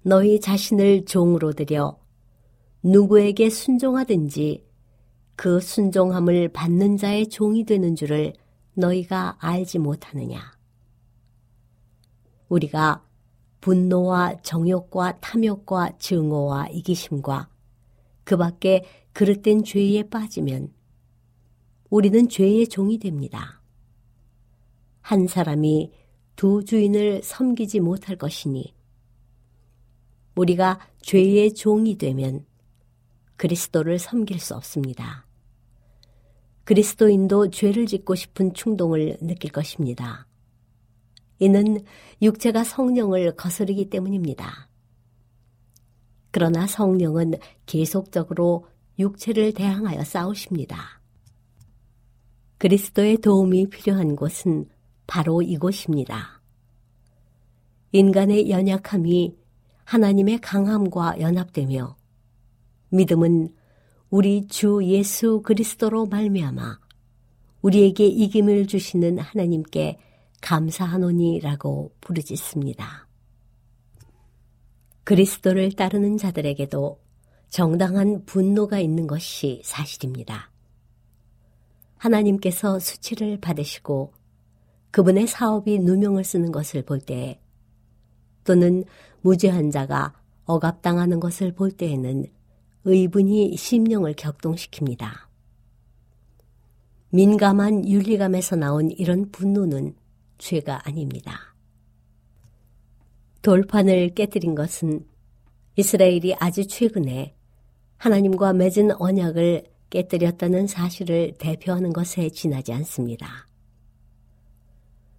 [0.04, 2.00] 너희 자신을 종으로 들여
[2.84, 4.66] 누구에게 순종하든지
[5.36, 8.34] 그 순종함을 받는 자의 종이 되는 줄을
[8.74, 10.40] 너희가 알지 못하느냐.
[12.50, 13.07] 우리가
[13.62, 17.50] 분노와 정욕과 탐욕과 증오와 이기심과
[18.24, 20.74] 그 밖에 그릇된 죄에 빠지면
[21.90, 23.62] 우리는 죄의 종이 됩니다.
[25.02, 25.92] 한 사람이
[26.36, 28.76] 두 주인을 섬기지 못할 것이니
[30.36, 32.46] 우리가 죄의 종이 되면
[33.38, 35.26] 그리스도를 섬길 수 없습니다.
[36.66, 40.28] 그리스도인도 죄를 짓고 싶은 충동을 느낄 것입니다.
[41.40, 41.84] 이는
[42.22, 44.70] 육체가 성령을 거스르기 때문입니다.
[46.32, 48.68] 그러나 성령은 계속적으로
[49.00, 51.02] 육체를 대항하여 싸우십니다.
[52.58, 54.66] 그리스도의 도움이 필요한 곳은
[55.06, 56.42] 바로 이곳입니다.
[57.92, 59.38] 인간의 연약함이
[59.84, 61.96] 하나님의 강함과 연합되며
[62.90, 63.54] 믿음은
[64.10, 66.80] 우리 주 예수 그리스도로 말미암아
[67.62, 69.98] 우리에게 이김을 주시는 하나님께
[70.42, 73.08] 감사하노니라고 부르짖습니다.
[75.04, 77.00] 그리스도를 따르는 자들에게도
[77.50, 80.52] 정당한 분노가 있는 것이 사실입니다.
[81.98, 84.14] 하나님께서 수치를 받으시고
[84.92, 87.42] 그분의 사업이 누명을 쓰는 것을 볼 때,
[88.44, 88.84] 또는
[89.22, 90.14] 무죄한 자가
[90.46, 92.26] 억압당하는 것을 볼 때에는
[92.86, 95.28] 의분이 심령을 격동시킵니다.
[97.10, 99.96] 민감한 윤리감에서 나온 이런 분노는
[100.38, 101.56] 죄가 아닙니다.
[103.42, 105.06] 돌판을 깨뜨린 것은
[105.76, 107.36] 이스라엘이 아주 최근에
[107.98, 113.48] 하나님과 맺은 언약을 깨뜨렸다는 사실을 대표하는 것에 지나지 않습니다.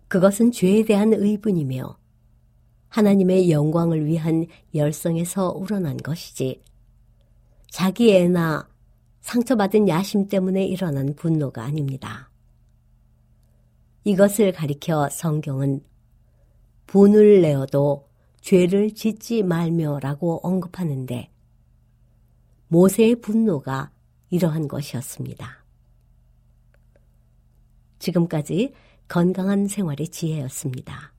[0.09, 1.96] 그것은 죄에 대한 의분이며
[2.88, 6.62] 하나님의 영광을 위한 열성에서 우러난 것이지
[7.70, 8.68] 자기 애나
[9.20, 12.28] 상처받은 야심 때문에 일어난 분노가 아닙니다.
[14.09, 15.85] 이것을 가리켜 성경은
[16.87, 18.09] 분을 내어도
[18.40, 21.31] 죄를 짓지 말며라고 언급하는데
[22.68, 23.90] 모세의 분노가
[24.31, 25.62] 이러한 것이었습니다.
[27.99, 28.73] 지금까지
[29.09, 31.12] 건강한 생활의 지혜였습니다.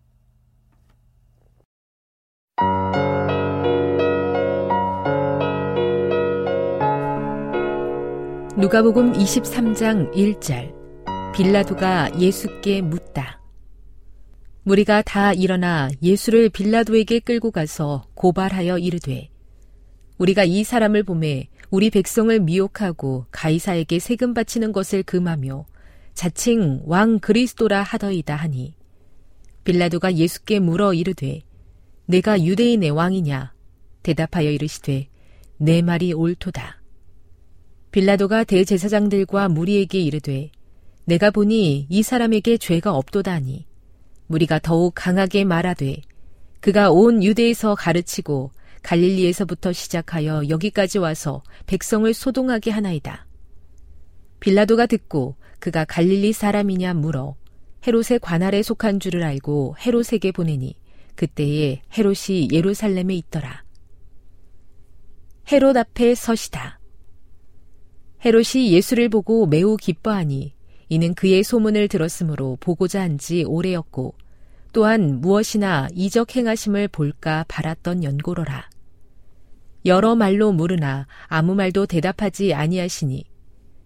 [8.58, 10.79] 누가복음 23장 1절
[11.34, 13.40] 빌라도가 예수께 묻다.
[14.64, 19.30] 무리가 다 일어나 예수를 빌라도에게 끌고 가서 고발하여 이르되
[20.18, 25.66] 우리가 이 사람을 보매 우리 백성을 미혹하고 가이사에게 세금 바치는 것을 금하며
[26.14, 28.76] 자칭 왕 그리스도라 하더이다 하니
[29.64, 31.42] 빌라도가 예수께 물어 이르되
[32.06, 33.54] 내가 유대인의 왕이냐
[34.04, 35.08] 대답하여 이르시되
[35.58, 36.82] 내 말이 옳도다
[37.92, 40.52] 빌라도가 대제사장들과 무리에게 이르되
[41.10, 43.66] 내가 보니 이 사람에게 죄가 없도다니
[44.28, 46.02] 무리가 더욱 강하게 말하되
[46.60, 48.52] 그가 온 유대에서 가르치고
[48.84, 53.26] 갈릴리에서부터 시작하여 여기까지 와서 백성을 소동하게 하나이다.
[54.40, 57.36] 빌라도가 듣고 그가 갈릴리 사람이냐 물어
[57.88, 60.76] 헤롯의 관할에 속한 줄을 알고 헤롯에게 보내니
[61.16, 63.64] 그때에 헤롯이 예루살렘에 있더라.
[65.52, 66.80] 헤롯 앞에 서시다.
[68.24, 70.59] 헤롯이 예수를 보고 매우 기뻐하니
[70.90, 74.16] 이는 그의 소문을 들었으므로 보고자 한 지 오래였고
[74.72, 78.70] 또한 무엇이나 이적 행하심을 볼까 바랐던 연고로라.
[79.86, 83.24] 여러 말로 물으나 아무 말도 대답하지 아니하시니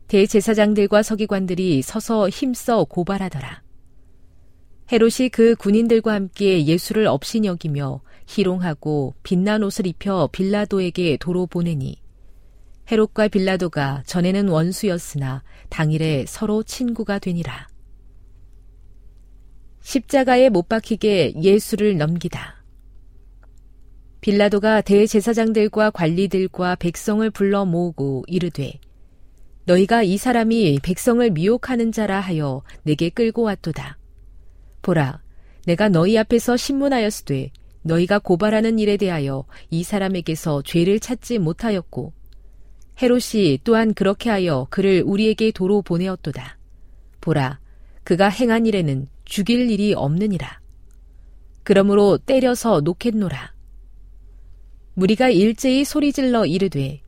[0.07, 3.63] 대제사장들과 서기관들이 서서 힘써 고발하더라.
[4.91, 12.02] 헤롯이 그 군인들과 함께 예수를 없인 여기며 희롱하고 빛난 옷을 입혀 빌라도에게 도로 보내니
[12.91, 17.67] 헤롯과 빌라도가 전에는 원수였으나 당일에 서로 친구가 되니라.
[19.81, 22.63] 십자가에 못 박히게 예수를 넘기다.
[24.21, 28.79] 빌라도가 대제사장들과 관리들과 백성을 불러 모으고 이르되
[29.65, 33.97] 너희가 이 사람이 백성을 미혹하는 자라 하여 내게 끌고 왔도다.
[34.81, 35.21] 보라,
[35.65, 37.51] 내가 너희 앞에서 신문하였으되
[37.83, 42.13] 너희가 고발하는 일에 대하여 이 사람에게서 죄를 찾지 못하였고
[43.03, 46.57] 헤롯이 또한 그렇게 하여 그를 우리에게 도로 보내었도다.
[47.19, 47.59] 보라,
[48.05, 50.61] 그가 행한 일에는 죽일 일이 없느니라.
[51.63, 53.53] 그러므로 때려서 놓겠노라.
[54.93, 57.01] 무리가 일제히 소리질러 이르되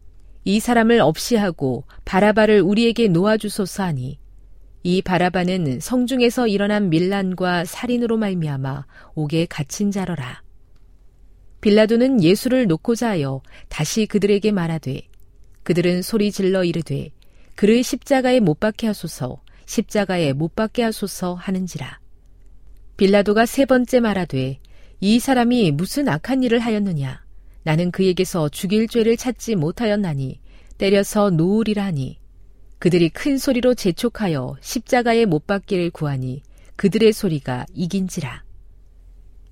[0.43, 4.19] 이 사람을 없이 하고 바라바를 우리에게 놓아주소서 하니
[4.84, 10.43] 이 바라바는 성중에서 일어난 밀란과 살인으로 말미암아 옥에 갇힌 자러라.
[11.61, 15.01] 빌라도는 예수를 놓고자 하여 다시 그들에게 말하되
[15.66, 17.09] 그들은 소리 질러 이르되
[17.55, 21.99] 그를 십자가에 못 박게 하소서 십자가에 못 박게 하소서 하는지라.
[22.97, 24.59] 빌라도가 세 번째 말하되
[25.01, 27.20] 이 사람이 무슨 악한 일을 하였느냐
[27.63, 30.39] 나는 그에게서 죽일 죄를 찾지 못하였나니
[30.78, 32.20] 때려서 놓으리라 하니
[32.78, 36.43] 그들이 큰 소리로 재촉하여 십자가에 못 박기를 구하니
[36.76, 38.43] 그들의 소리가 이긴지라.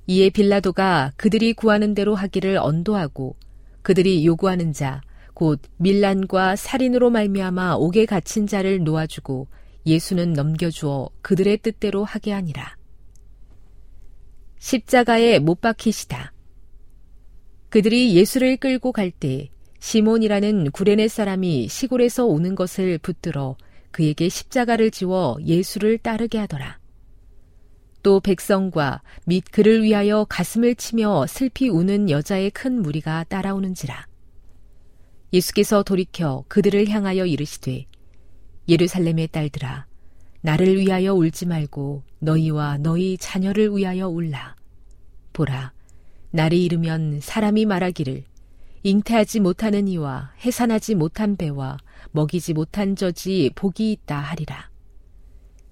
[0.06, 3.36] 이에 빌라도가 그들이 구하는 대로 하기를 언도하고
[3.82, 5.02] 그들이 요구하는 자
[5.34, 9.48] 곧 밀란과 살인으로 말미암아 옥에 갇힌 자를 놓아주고
[9.86, 12.76] 예수는 넘겨주어 그들의 뜻대로 하게 하니라.
[14.60, 16.34] 십자가에 못 박히시다.
[17.70, 23.58] 그들이 예수를 끌고 갈 때 시몬이라는 구레네 사람이 시골에서 오는 것을 붙들어
[23.92, 26.80] 그에게 십자가를 지워 예수를 따르게 하더라.
[28.02, 34.08] 또 백성과 및 그를 위하여 가슴을 치며 슬피 우는 여자의 큰 무리가 따라오는지라.
[35.34, 37.88] 예수께서 돌이켜 그들을 향하여 이르시되
[38.70, 39.88] 예루살렘의 딸들아
[40.42, 44.56] 나를 위하여 울지 말고 너희와 너희 자녀를 위하여 울라.
[45.34, 45.74] 보라
[46.30, 48.24] 날이 이르면 사람이 말하기를
[48.84, 51.78] 잉태하지 못하는 이와 해산하지 못한 배와
[52.12, 54.70] 먹이지 못한 젖이 복이 있다 하리라.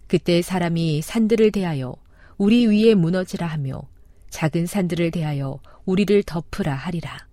[0.08, 1.96] 그때 사람이 산들을 대하여
[2.38, 3.84] 우리 위에 무너지라 하며
[4.32, 7.31] 작은 산들을 대하여 우리를 덮으라 하리라.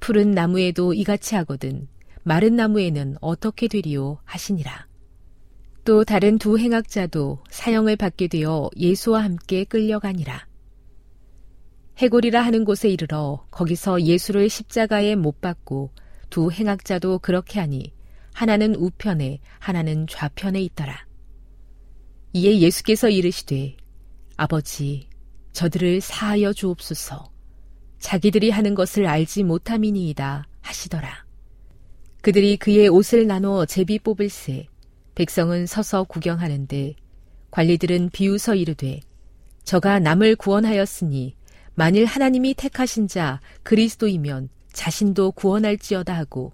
[0.00, 1.86] 푸른 나무에도 이같이 하거든
[2.22, 4.86] 마른 나무에는 어떻게 되리요 하시니라.
[5.84, 10.46] 또 다른 두 행악자도 사형을 받게 되어 예수와 함께 끌려가니라.
[11.98, 15.90] 해골이라 하는 곳에 이르러 거기서 예수를 십자가에 못 박고
[16.30, 17.92] 두 행악자도 그렇게 하니
[18.32, 21.06] 하나는 우편에 하나는 좌편에 있더라.
[22.32, 23.76] 이에 예수께서 이르시되
[24.36, 25.08] 아버지,
[25.52, 27.30] 저들을 사하여 주옵소서.
[28.00, 31.24] 자기들이 하는 것을 알지 못함이니이다 하시더라.
[32.22, 34.66] 그들이 그의 옷을 나눠 제비 뽑을새
[35.14, 36.94] 백성은 서서 구경하는데
[37.50, 39.00] 관리들은 비웃어 이르되
[39.64, 41.36] 저가 남을 구원하였으니
[41.74, 46.52] 만일 하나님이 택하신 자 그리스도이면 자신도 구원할지어다 하고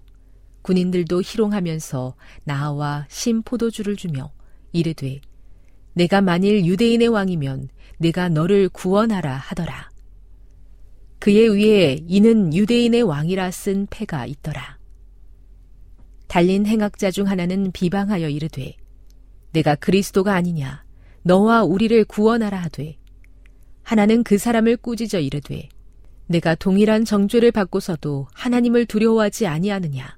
[0.61, 4.31] 군인들도 희롱하면서 나와 신 포도주를 주며
[4.73, 5.21] 이르되
[5.93, 9.89] 내가 만일 유대인의 왕이면 내가 너를 구원하라 하더라.
[11.19, 14.77] 그의 위에 이는 유대인의 왕이라 쓴 패가 있더라.
[16.27, 18.75] 달린 행악자 중 하나는 비방하여 이르되
[19.53, 20.83] 내가 그리스도가 아니냐
[21.23, 22.97] 너와 우리를 구원하라 하되
[23.83, 25.69] 하나는 그 사람을 꾸짖어 이르되
[26.27, 30.17] 내가 동일한 정죄를 받고서도 하나님을 두려워하지 아니하느냐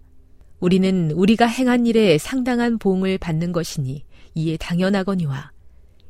[0.60, 5.52] 우리는 우리가 행한 일에 상당한 보응을 받는 것이니 이에 당연하거니와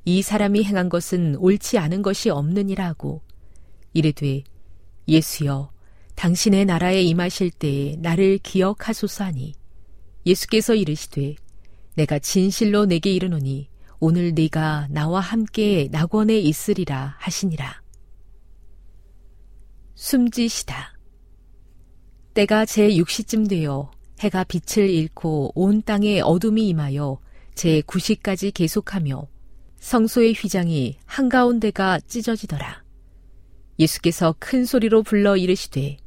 [0.06, 3.22] 이 사람이 행한 것은 옳지 않은 것이 없느니라 하고
[3.94, 4.44] 이르되
[5.10, 5.72] 예수여
[6.16, 9.54] 당신의 나라에 임하실 때에 나를 기억하소서 하니
[10.26, 11.36] 예수께서 이르시되
[11.96, 17.82] 내가 진실로 내게 이르노니 오늘 네가 나와 함께 낙원에 있으리라 하시니라.
[19.96, 20.98] 숨지시다.
[22.34, 23.92] 때가 제 6시쯤 되어
[24.22, 27.20] 해가 빛을 잃고 온 땅에 어둠이 임하여
[27.56, 29.28] 제 9시까지 계속하며
[29.80, 32.89] 성소의 휘장이 한가운데가 찢어지더라.
[33.80, 35.98] 예수께서 큰 소리로 불러 이르시되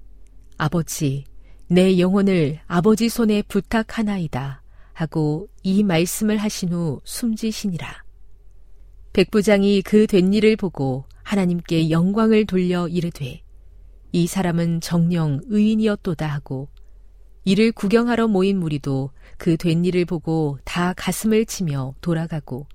[0.59, 1.25] 아버지
[1.69, 4.63] 내 영혼을 아버지 손에 부탁하나이다
[4.93, 8.05] 하고 이 말씀을 하신 후 숨지시니라.
[9.15, 13.43] 백부장이 그 된 일을 보고 하나님께 영광을 돌려 이르되
[14.13, 16.69] 이 사람은 정령 의인이었도다 하고
[17.45, 22.67] 이를 구경하러 모인 무리도 그 된 일을 보고 다 가슴을 치며 돌아가고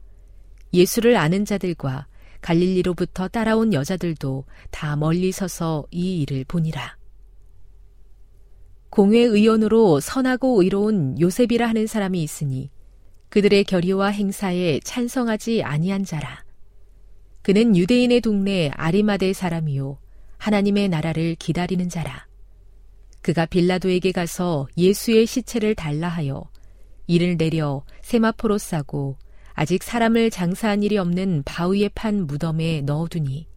[0.74, 2.08] 예수를 아는 자들과
[2.42, 6.98] 갈릴리로부터 따라온 여자들도 다 멀리 서서 이 일을 보니라.
[8.90, 12.72] 공회 의원으로 선하고 의로운 요셉이라 하는 사람이 있으니
[13.30, 16.44] 그들의 결의와 행사에 찬성하지 아니한 자라.
[17.42, 20.00] 그는 유대인의 동네 아리마대 사람이요
[20.38, 22.28] 하나님의 나라를 기다리는 자라.
[23.22, 26.50] 그가 빌라도에게 가서 예수의 시체를 달라 하여
[27.08, 29.18] 이를 내려 세마포로 싸고
[29.60, 33.48] 아직 사람을 장사한 일이 없는 바위에 판 무덤에 넣어두니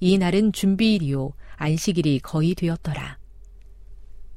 [0.00, 3.18] 이 날은 준비일이요 안식일이 거의 되었더라.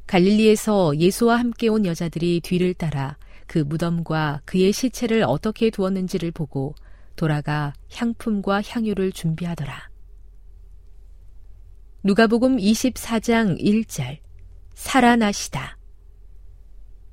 [0.08, 6.74] 갈릴리에서 예수와 함께 온 여자들이 뒤를 따라 그 무덤과 그의 시체를 어떻게 두었는지를 보고
[7.18, 9.90] 돌아가 향품과 향유를 준비하더라.
[12.04, 14.20] 누가복음 24장 1절
[14.74, 15.78] 살아나시다.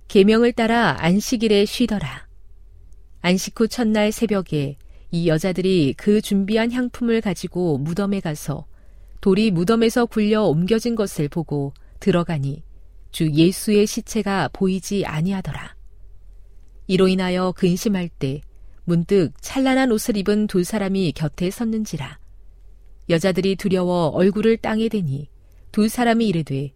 [0.07, 2.30] 계명을 따라 안식일에 쉬더라.
[3.23, 4.77] 안식 후 첫날 새벽에
[5.11, 8.67] 이 여자들이 그 준비한 향품을 가지고 무덤에 가서
[9.21, 12.63] 돌이 무덤에서 굴려 옮겨진 것을 보고 들어가니
[13.11, 15.75] 주 예수의 시체가 보이지 아니하더라.
[16.87, 18.41] 이로 인하여 근심할 때
[18.85, 22.19] 문득 찬란한 옷을 입은 두 사람이 곁에 섰는지라.
[23.11, 25.29] 여자들이 두려워 얼굴을 땅에 대니
[25.73, 26.73] 두 사람이 이르되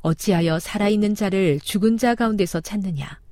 [0.00, 3.23] 어찌하여 살아있는 자를 죽은 자 가운데서 찾느냐.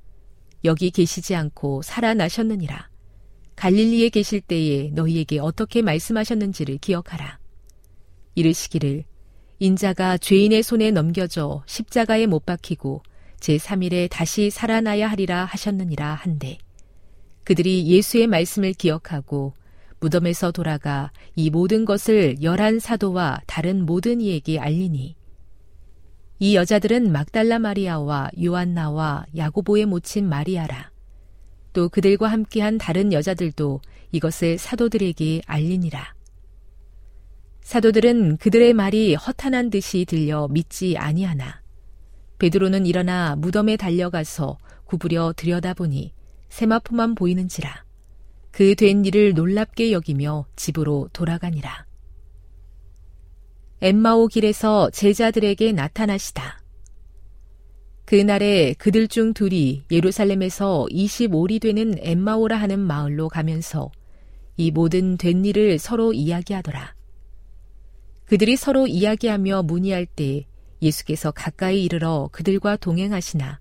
[0.65, 2.89] 여기 계시지 않고 살아나셨느니라.
[3.55, 7.39] 갈릴리에 계실 때에 너희에게 어떻게 말씀하셨는지를 기억하라.
[8.35, 9.03] 이르시기를
[9.59, 13.03] 인자가 죄인의 손에 넘겨져 십자가에 못 박히고
[13.39, 16.57] 제3일에 다시 살아나야 하리라 하셨느니라 한데
[17.43, 19.53] 그들이 예수의 말씀을 기억하고
[19.99, 25.15] 무덤에서 돌아가 이 모든 것을 열한 사도와 다른 모든 이에게 알리니
[26.43, 30.91] 이 여자들은 막달라 마리아와 요한나와 야고보의 모친 마리아라.
[31.71, 33.79] 또 그들과 함께한 다른 여자들도
[34.11, 36.13] 이것을 사도들에게 알리니라.
[37.61, 41.61] 사도들은 그들의 말이 허탄한 듯이 들려 믿지 아니하나.
[42.39, 46.13] 베드로는 일어나 무덤에 달려가서 구부려 들여다보니
[46.49, 47.85] 세마포만 보이는지라.
[48.51, 51.85] 그 된 일을 놀랍게 여기며 집으로 돌아가니라.
[53.83, 56.63] 엠마오 길에서 제자들에게 나타나시다.
[58.05, 63.91] 그날에 그들 중 둘이 예루살렘에서 25리 되는 엠마오라 하는 마을로 가면서
[64.55, 66.95] 이 모든 된 일을 서로 이야기하더라.
[68.23, 70.45] 그들이 서로 이야기하며 문의할 때
[70.81, 73.59] 예수께서 가까이 이르러 그들과 동행하시나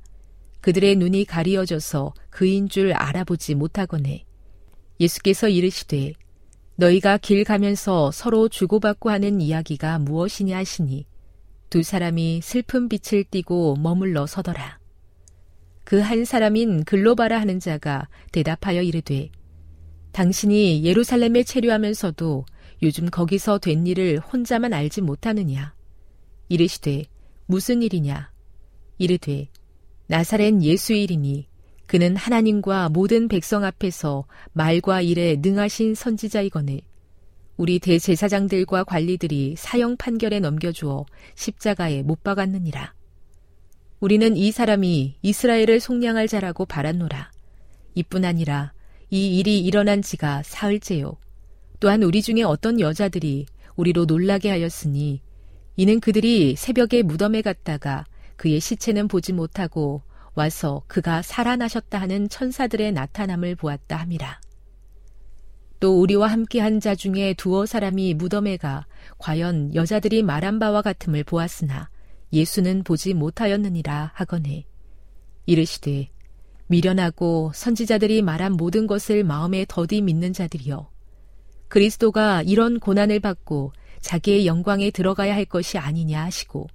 [0.60, 4.20] 그들의 눈이 가리어져서 그인 줄 알아보지 못하거늘
[5.00, 6.12] 예수께서 이르시되
[6.76, 11.06] 너희가 길 가면서 서로 주고받고 하는 이야기가 무엇이냐 하시니
[11.70, 14.78] 두 사람이 슬픈 빛을 띠고 머물러 서더라.
[15.84, 19.30] 그 한 사람인 글로바라 하는 자가 대답하여 이르되
[20.12, 22.44] 당신이 예루살렘에 체류하면서도
[22.82, 25.74] 요즘 거기서 된 일을 혼자만 알지 못하느냐.
[26.48, 27.04] 이르시되
[27.46, 28.30] 무슨 일이냐.
[28.98, 29.48] 이르되
[30.06, 31.46] 나사렛 예수 일이니
[31.93, 34.24] 그는 하나님과 모든 백성 앞에서
[34.55, 36.80] 말과 일에 능하신 선지자이거늘
[37.59, 42.95] 우리 대제사장들과 관리들이 사형 판결에 넘겨주어 십자가에 못 박았느니라.
[44.01, 47.30] 우리는 이 사람이 이스라엘을 속량할 자라고 바랐노라.
[47.95, 48.72] 이뿐 아니라
[49.11, 51.18] 이 일이 일어난 지가 사흘째요.
[51.78, 53.45] 또한 우리 중에 어떤 여자들이
[53.76, 55.20] 우리로 놀라게 하였으니
[55.76, 60.01] 이는 그들이 새벽에 무덤에 갔다가 그의 시체는 보지 못하고
[60.34, 64.40] 와서 그가 살아나셨다 하는 천사들의 나타남을 보았다 함이라.
[65.82, 68.86] 또 우리와 함께한 자 중에 두어 사람이 무덤에 가
[69.18, 71.90] 과연 여자들이 말한 바와 같음을 보았으나
[72.32, 74.62] 예수는 보지 못하였느니라 하거늘
[75.44, 76.08] 이르시되
[76.68, 80.88] 미련하고 선지자들이 말한 모든 것을 마음에 더디 믿는 자들이여
[81.66, 86.68] 그리스도가 이런 고난을 받고 자기의 영광에 들어가야 할 것이 아니냐 하시고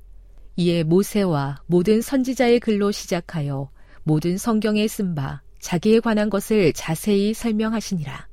[0.60, 3.70] 이에 모세와 모든 선지자의 글로 시작하여
[4.04, 8.28] 모든 성경에 쓴 바 자기에 관한 것을 자세히 설명하시니라.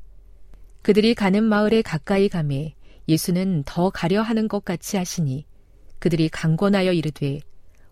[0.80, 2.74] 그들이 가는 마을에 가까이 가매
[3.08, 5.44] 예수는 더 가려 하는 것 같이 하시니
[5.98, 7.40] 그들이 강권하여 이르되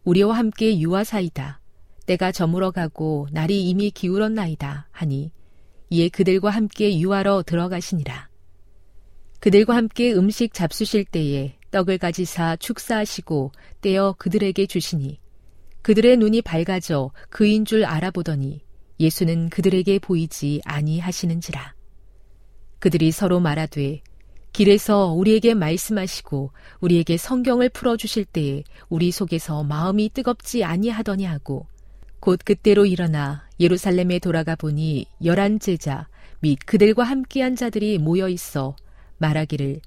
[0.04, 1.60] 우리와 함께 유아사이다.
[2.06, 5.30] 때가 저물어 가고 날이 이미 기울었나이다 하니
[5.90, 8.30] 이에 그들과 함께 유하러 들어가시니라.
[9.40, 13.50] 그들과 함께 음식 잡수실 때에 떡을 가지사 축사하시고
[13.80, 15.18] 떼어 그들에게 주시니
[15.82, 18.60] 그들의 눈이 밝아져 그인 줄 알아보더니
[19.00, 21.74] 예수는 그들에게 보이지 아니하시는지라.
[22.78, 24.00] 그들이 서로 말하되
[24.52, 31.66] 길에서 우리에게 말씀하시고 우리에게 성경을 풀어 주실 때에 우리 속에서 마음이 뜨겁지 아니하더니 하고
[32.20, 36.06] 곧 그때로 일어나 예루살렘에 돌아가 보니 열한 제자
[36.40, 38.76] 및 그들과 함께한 자들이 모여 있어
[39.18, 39.80] 말하기를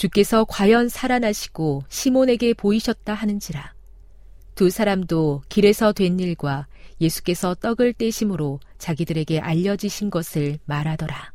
[0.00, 3.74] 주께서 과연 살아나시고 시몬에게 보이셨다 하는지라
[4.54, 6.66] 두 사람도 길에서 된 일과
[7.02, 11.34] 예수께서 떡을 떼심으로 자기들에게 알려지신 것을 말하더라.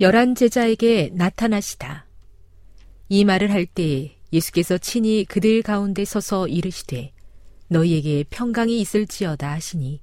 [0.00, 2.04] 열한 제자에게 나타나시다.
[3.08, 7.12] 이 말을 할때 예수께서 친히 그들 가운데 서서 이르시되
[7.68, 10.00] 너희에게 평강이 있을지어다 하시니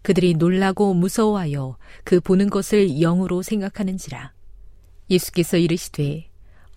[0.00, 4.32] 그들이 놀라고 무서워하여 그 보는 것을 영으로 생각하는지라.
[5.10, 6.27] 예수께서 이르시되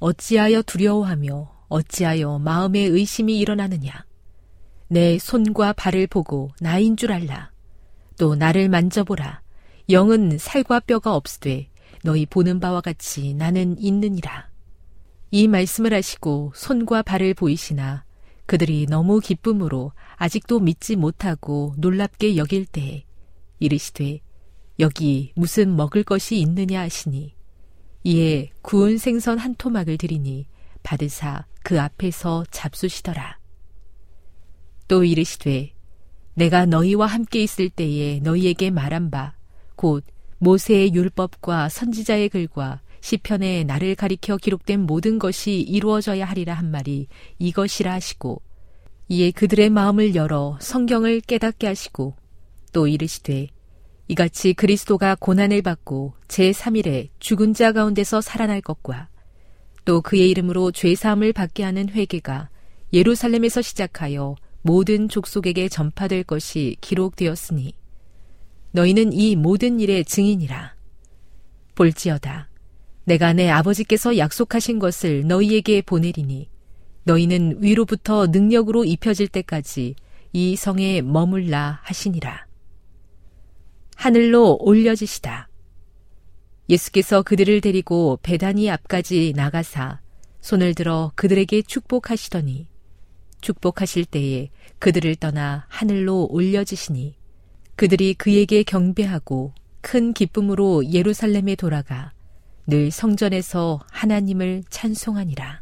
[0.01, 4.03] 어찌하여 두려워하며 어찌하여 마음에 의심이 일어나느냐.
[4.87, 7.51] 내 손과 발을 보고 나인 줄 알라.
[8.17, 9.41] 또 나를 만져보라.
[9.89, 11.69] 영은 살과 뼈가 없으되
[12.03, 14.49] 너희 보는 바와 같이 나는 있느니라.
[15.29, 18.03] 이 말씀을 하시고 손과 발을 보이시나
[18.47, 23.03] 그들이 너무 기쁨으로 아직도 믿지 못하고 놀랍게 여길 때에
[23.59, 24.19] 이르시되
[24.79, 27.35] 여기 무슨 먹을 것이 있느냐 하시니
[28.03, 30.47] 이에 구운 생선 한 토막을 드리니
[30.83, 33.39] 받으사 그 앞에서 잡수시더라.
[34.87, 35.73] 또 이르시되
[36.33, 39.35] 내가 너희와 함께 있을 때에 너희에게 말한 바
[39.81, 40.05] 곧
[40.37, 47.07] 모세의 율법과 선지자의 글과 시편에 나를 가리켜 기록된 모든 것이 이루어져야 하리라 한 말이
[47.39, 48.43] 이것이라 하시고
[49.09, 52.15] 이에 그들의 마음을 열어 성경을 깨닫게 하시고
[52.71, 53.47] 또 이르시되
[54.11, 59.07] 이같이 그리스도가 고난을 받고 제3일에 죽은 자 가운데서 살아날 것과
[59.85, 62.49] 또 그의 이름으로 죄사함을 받게 하는 회개가
[62.91, 67.73] 예루살렘에서 시작하여 모든 족속에게 전파될 것이 기록되었으니
[68.71, 70.75] 너희는 이 모든 일의 증인이라.
[71.75, 72.49] 볼지어다.
[73.05, 76.49] 내가 내 아버지께서 약속하신 것을 너희에게 보내리니
[77.05, 79.95] 너희는 위로부터 능력으로 입혀질 때까지
[80.33, 82.50] 이 성에 머물라 하시니라.
[84.01, 85.47] 하늘로 올려지시다.
[86.69, 89.99] 예수께서 그들을 데리고 배단이 앞까지 나가사
[90.41, 92.65] 손을 들어 그들에게 축복하시더니
[93.41, 94.49] 축복하실 때에
[94.79, 97.15] 그들을 떠나 하늘로 올려지시니
[97.75, 102.11] 그들이 그에게 경배하고 큰 기쁨으로 예루살렘에 돌아가
[102.65, 105.60] 늘 성전에서 하나님을 찬송하니라.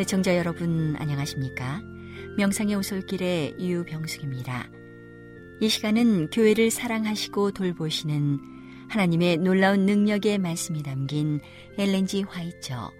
[0.00, 1.82] 애청자 여러분 안녕하십니까?
[2.38, 4.70] 명상의 오솔길의 유병숙입니다.
[5.60, 8.38] 이 시간은 교회를 사랑하시고 돌보시는
[8.88, 11.42] 하나님의 놀라운 능력의 말씀이 담긴
[11.76, 12.90] 엘렌지 화이처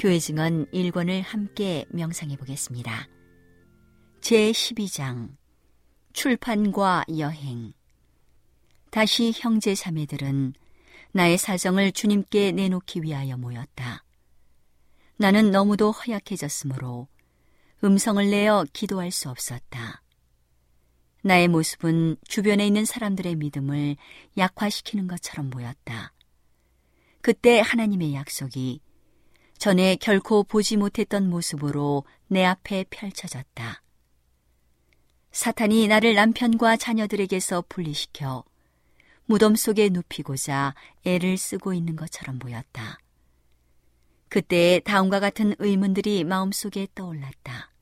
[0.00, 3.08] 교회 증언 1권을 함께 명상해 보겠습니다.
[4.20, 5.28] 제 12장
[6.12, 7.74] 출판과 여행
[8.90, 10.54] 다시 형제 자매들은
[11.12, 14.02] 나의 사정을 주님께 내놓기 위하여 모였다.
[15.20, 17.06] 나는 너무도 허약해졌으므로
[17.84, 20.02] 음성을 내어 기도할 수 없었다.
[21.22, 23.96] 나의 모습은 주변에 있는 사람들의 믿음을
[24.38, 26.14] 약화시키는 것처럼 보였다.
[27.20, 28.80] 그때 하나님의 약속이
[29.58, 33.82] 전에 결코 보지 못했던 모습으로 내 앞에 펼쳐졌다.
[35.32, 38.42] 사탄이 나를 남편과 자녀들에게서 분리시켜
[39.26, 42.98] 무덤 속에 눕히고자 애를 쓰고 있는 것처럼 보였다.
[44.30, 47.72] 그때 다음과 같은 의문들이 마음속에 떠올랐다.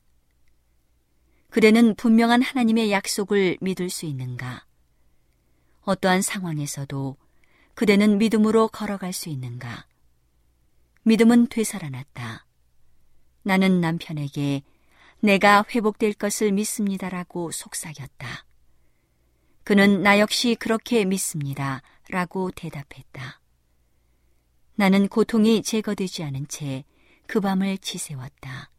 [1.51, 4.65] 그대는 분명한 하나님의 약속을 믿을 수 있는가?
[5.81, 7.15] 어떠한 상황에서도
[7.75, 9.85] 그대는 믿음으로 걸어갈 수 있는가?
[11.03, 12.45] 믿음은 되살아났다.
[13.43, 14.63] 나는 남편에게
[15.21, 18.45] 내가 회복될 것을 믿습니다라고 속삭였다.
[19.63, 21.83] 그는 나 역시 그렇게 믿습니다.
[22.09, 23.39] 라고 대답했다.
[24.79, 26.85] 나는 고통이 제거되지 않은 채
[27.27, 28.71] 그 밤을 지새웠다.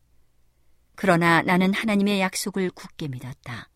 [0.97, 3.69] 그러나 나는 하나님의 약속을 굳게 믿었다.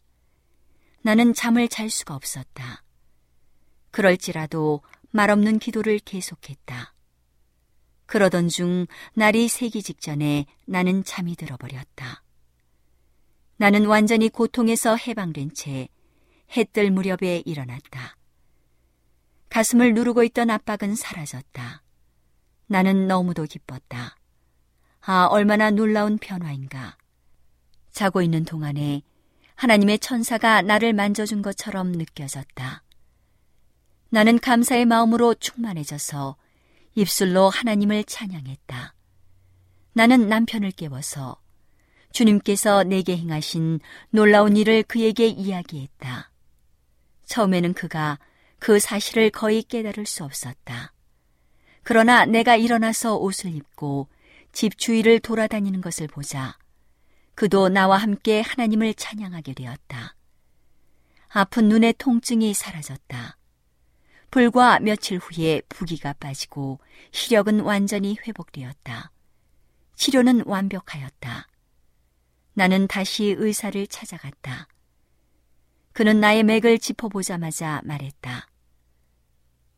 [1.03, 2.83] 나는 잠을 잘 수가 없었다.
[3.93, 6.93] 그럴지라도 말없는 기도를 계속했다.
[8.07, 12.25] 그러던 중 날이 새기 직전에 나는 잠이 들어버렸다.
[13.59, 15.89] 나는 완전히 고통에서 해방된 채
[16.57, 18.17] 해 뜰 무렵에 일어났다.
[19.51, 21.84] 가슴을 누르고 있던 압박은 사라졌다.
[22.67, 24.17] 나는 너무도 기뻤다.
[25.01, 26.97] 아, 얼마나 놀라운 변화인가.
[27.93, 29.03] 자고 있는 동안에
[29.55, 32.83] 하나님의 천사가 나를 만져준 것처럼 느껴졌다.
[34.09, 36.37] 나는 감사의 마음으로 충만해져서
[36.95, 38.95] 입술로 하나님을 찬양했다.
[39.93, 41.37] 나는 남편을 깨워서
[42.13, 46.31] 주님께서 내게 행하신 놀라운 일을 그에게 이야기했다.
[47.27, 48.19] 처음에는 그가
[48.59, 50.94] 그 사실을 거의 깨달을 수 없었다.
[51.85, 54.09] 그러나 내가 일어나서 옷을 입고
[54.53, 56.57] 집 주위를 돌아다니는 것을 보자
[57.35, 60.17] 그도 나와 함께 하나님을 찬양하게 되었다.
[61.29, 63.37] 아픈 눈의 통증이 사라졌다.
[64.31, 66.81] 불과 며칠 후에 부기가 빠지고
[67.13, 69.11] 시력은 완전히 회복되었다.
[69.97, 71.49] 치료는 완벽하였다.
[72.55, 74.69] 나는 다시 의사를 찾아갔다.
[75.93, 78.49] 그는 나의 맥을 짚어보자마자 말했다.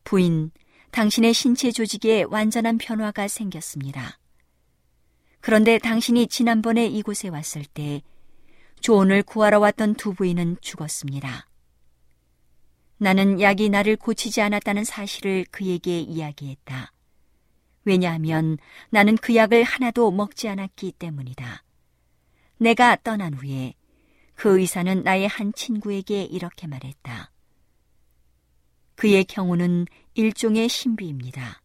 [0.03, 0.51] 부인,
[0.97, 4.17] 당신의 신체 조직에 완전한 변화가 생겼습니다.
[5.41, 8.01] 그런데 당신이 지난번에 이곳에 왔을 때
[8.79, 11.47] 조언을 구하러 왔던 두 부인은 죽었습니다.
[12.97, 16.91] 나는 약이 나를 고치지 않았다는 사실을 그에게 이야기했다.
[17.85, 18.57] 왜냐하면
[18.89, 21.63] 나는 그 약을 하나도 먹지 않았기 때문이다.
[22.57, 23.75] 내가 떠난 후에
[24.33, 27.31] 그 의사는 나의 한 친구에게 이렇게 말했다.
[28.97, 29.85] 그의 경우는
[30.15, 31.61] 일종의 신비입니다.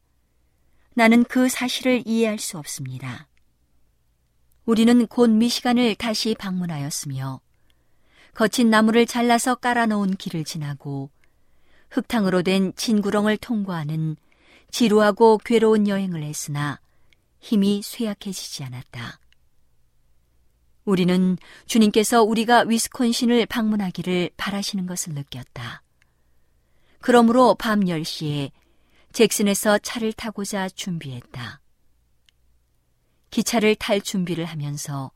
[0.95, 3.27] 나는 그 사실을 이해할 수 없습니다.
[4.67, 7.41] 우리는 곧 미시간을 다시 방문하였으며
[8.35, 11.11] 거친 나무를 잘라서 깔아놓은 길을 지나고
[11.91, 14.17] 흙탕으로 된 진구렁을 통과하는
[14.71, 16.81] 지루하고 괴로운 여행을 했으나
[17.41, 19.19] 힘이 쇠약해지지 않았다.
[20.85, 25.83] 우리는 주님께서 우리가 위스콘신을 방문하기를 바라시는 것을 느꼈다.
[27.03, 28.53] 그러므로 밤 10시에
[29.13, 31.61] 잭슨에서 차를 타고자 준비했다.
[33.31, 35.11] 기차를 탈 준비를 하면서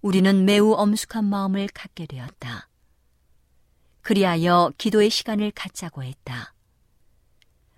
[0.00, 2.68] 우리는 매우 엄숙한 마음을 갖게 되었다.
[4.00, 6.54] 그리하여 기도의 시간을 갖자고 했다.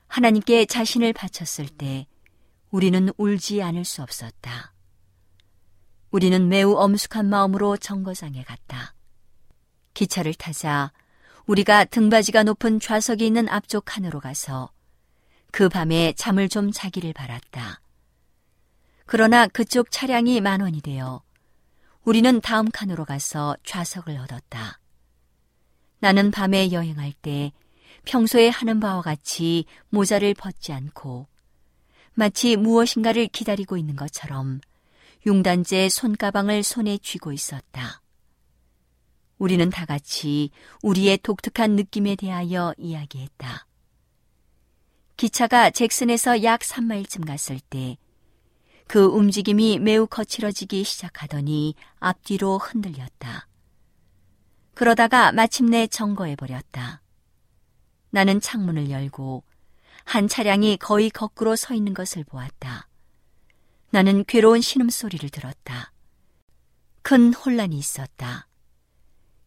[0.06, 2.06] 하나님께 자신을 바쳤을 때
[2.70, 4.72] 우리는 울지 않을 수 없었다.
[6.10, 8.94] 우리는 매우 엄숙한 마음으로 정거장에 갔다.
[9.92, 10.92] 기차를 타자
[11.46, 14.70] 우리가 등받이가 높은 좌석이 있는 앞쪽 칸으로 가서
[15.50, 17.80] 그 밤에 잠을 좀 자기를 바랐다.
[19.06, 21.22] 그러나 그쪽 차량이 만 원이 되어
[22.04, 24.80] 우리는 다음 칸으로 가서 좌석을 얻었다.
[25.98, 27.52] 나는 밤에 여행할 때
[28.04, 31.26] 평소에 하는 바와 같이 모자를 벗지 않고
[32.14, 34.60] 마치 무엇인가를 기다리고 있는 것처럼
[35.26, 38.02] 용단제 손가방을 손에 쥐고 있었다.
[39.38, 40.50] 우리는 다 같이
[40.82, 43.66] 우리의 독특한 느낌에 대하여 이야기했다.
[45.16, 47.96] 기차가 잭슨에서 약 3마일쯤 갔을 때
[48.86, 53.48] 그 움직임이 매우 거칠어지기 시작하더니 앞뒤로 흔들렸다.
[54.74, 57.00] 그러다가 마침내 정거해버렸다.
[58.10, 59.44] 나는 창문을 열고
[60.04, 62.88] 한 차량이 거의 거꾸로 서 있는 것을 보았다.
[63.90, 65.92] 나는 괴로운 신음소리를 들었다.
[67.02, 68.48] 큰 혼란이 있었다.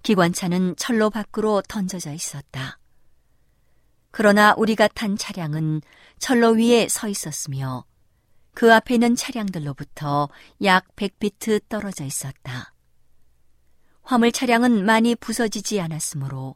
[0.07, 2.79] 기관차는 철로 밖으로 던져져 있었다.
[4.09, 5.81] 그러나 우리가 탄 차량은
[6.17, 7.83] 철로 위에 서 있었으며
[8.53, 10.29] 그 앞에 있는 차량들로부터
[10.63, 12.73] 약 100피트 떨어져 있었다.
[14.01, 16.55] 화물 차량은 많이 부서지지 않았으므로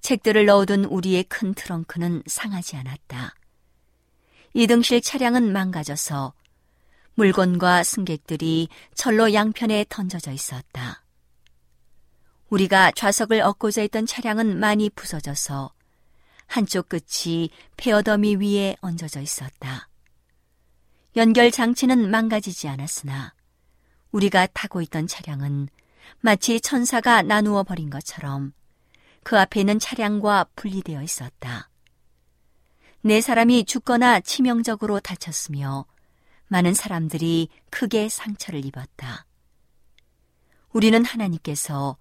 [0.00, 3.36] 책들을 넣어둔 우리의 큰 트렁크는 상하지 않았다.
[4.52, 6.34] 이등실 차량은 망가져서
[7.14, 11.03] 물건과 승객들이 철로 양편에 던져져 있었다.
[12.54, 15.72] 우리가 좌석을 얻고자 했던 차량은 많이 부서져서
[16.46, 19.88] 한쪽 끝이 페어더미 위에 얹어져 있었다.
[21.16, 23.34] 연결 장치는 망가지지 않았으나
[24.12, 25.68] 우리가 타고 있던 차량은
[26.20, 28.52] 마치 천사가 나누어 버린 것처럼
[29.24, 31.70] 그 앞에 있는 차량과 분리되어 있었다.
[33.00, 35.86] 네 사람이 죽거나 치명적으로 다쳤으며
[36.46, 39.26] 많은 사람들이 크게 상처를 입었다.
[40.70, 41.96] 우리는 하나님께서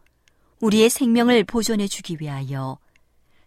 [0.64, 2.80] 우리의 생명을 보존해 주기 위하여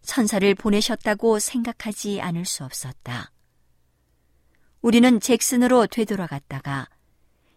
[0.03, 3.33] 천사를 보내셨다고 생각하지 않을 수 없었다.
[4.83, 6.91] 우리는 잭슨으로 되돌아갔다가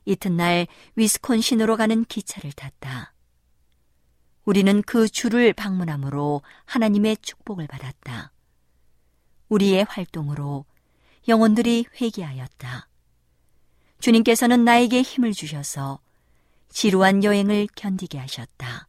[0.06, 3.14] 이튿날 위스콘신으로 가는 기차를 탔다.
[4.46, 8.32] 우리는 그 주를 방문함으로 하나님의 축복을 받았다.
[9.50, 10.64] 우리의 활동으로
[11.28, 12.88] 영혼들이 회개하였다.
[14.00, 16.00] 주님께서는 나에게 힘을 주셔서
[16.70, 18.89] 지루한 여행을 견디게 하셨다.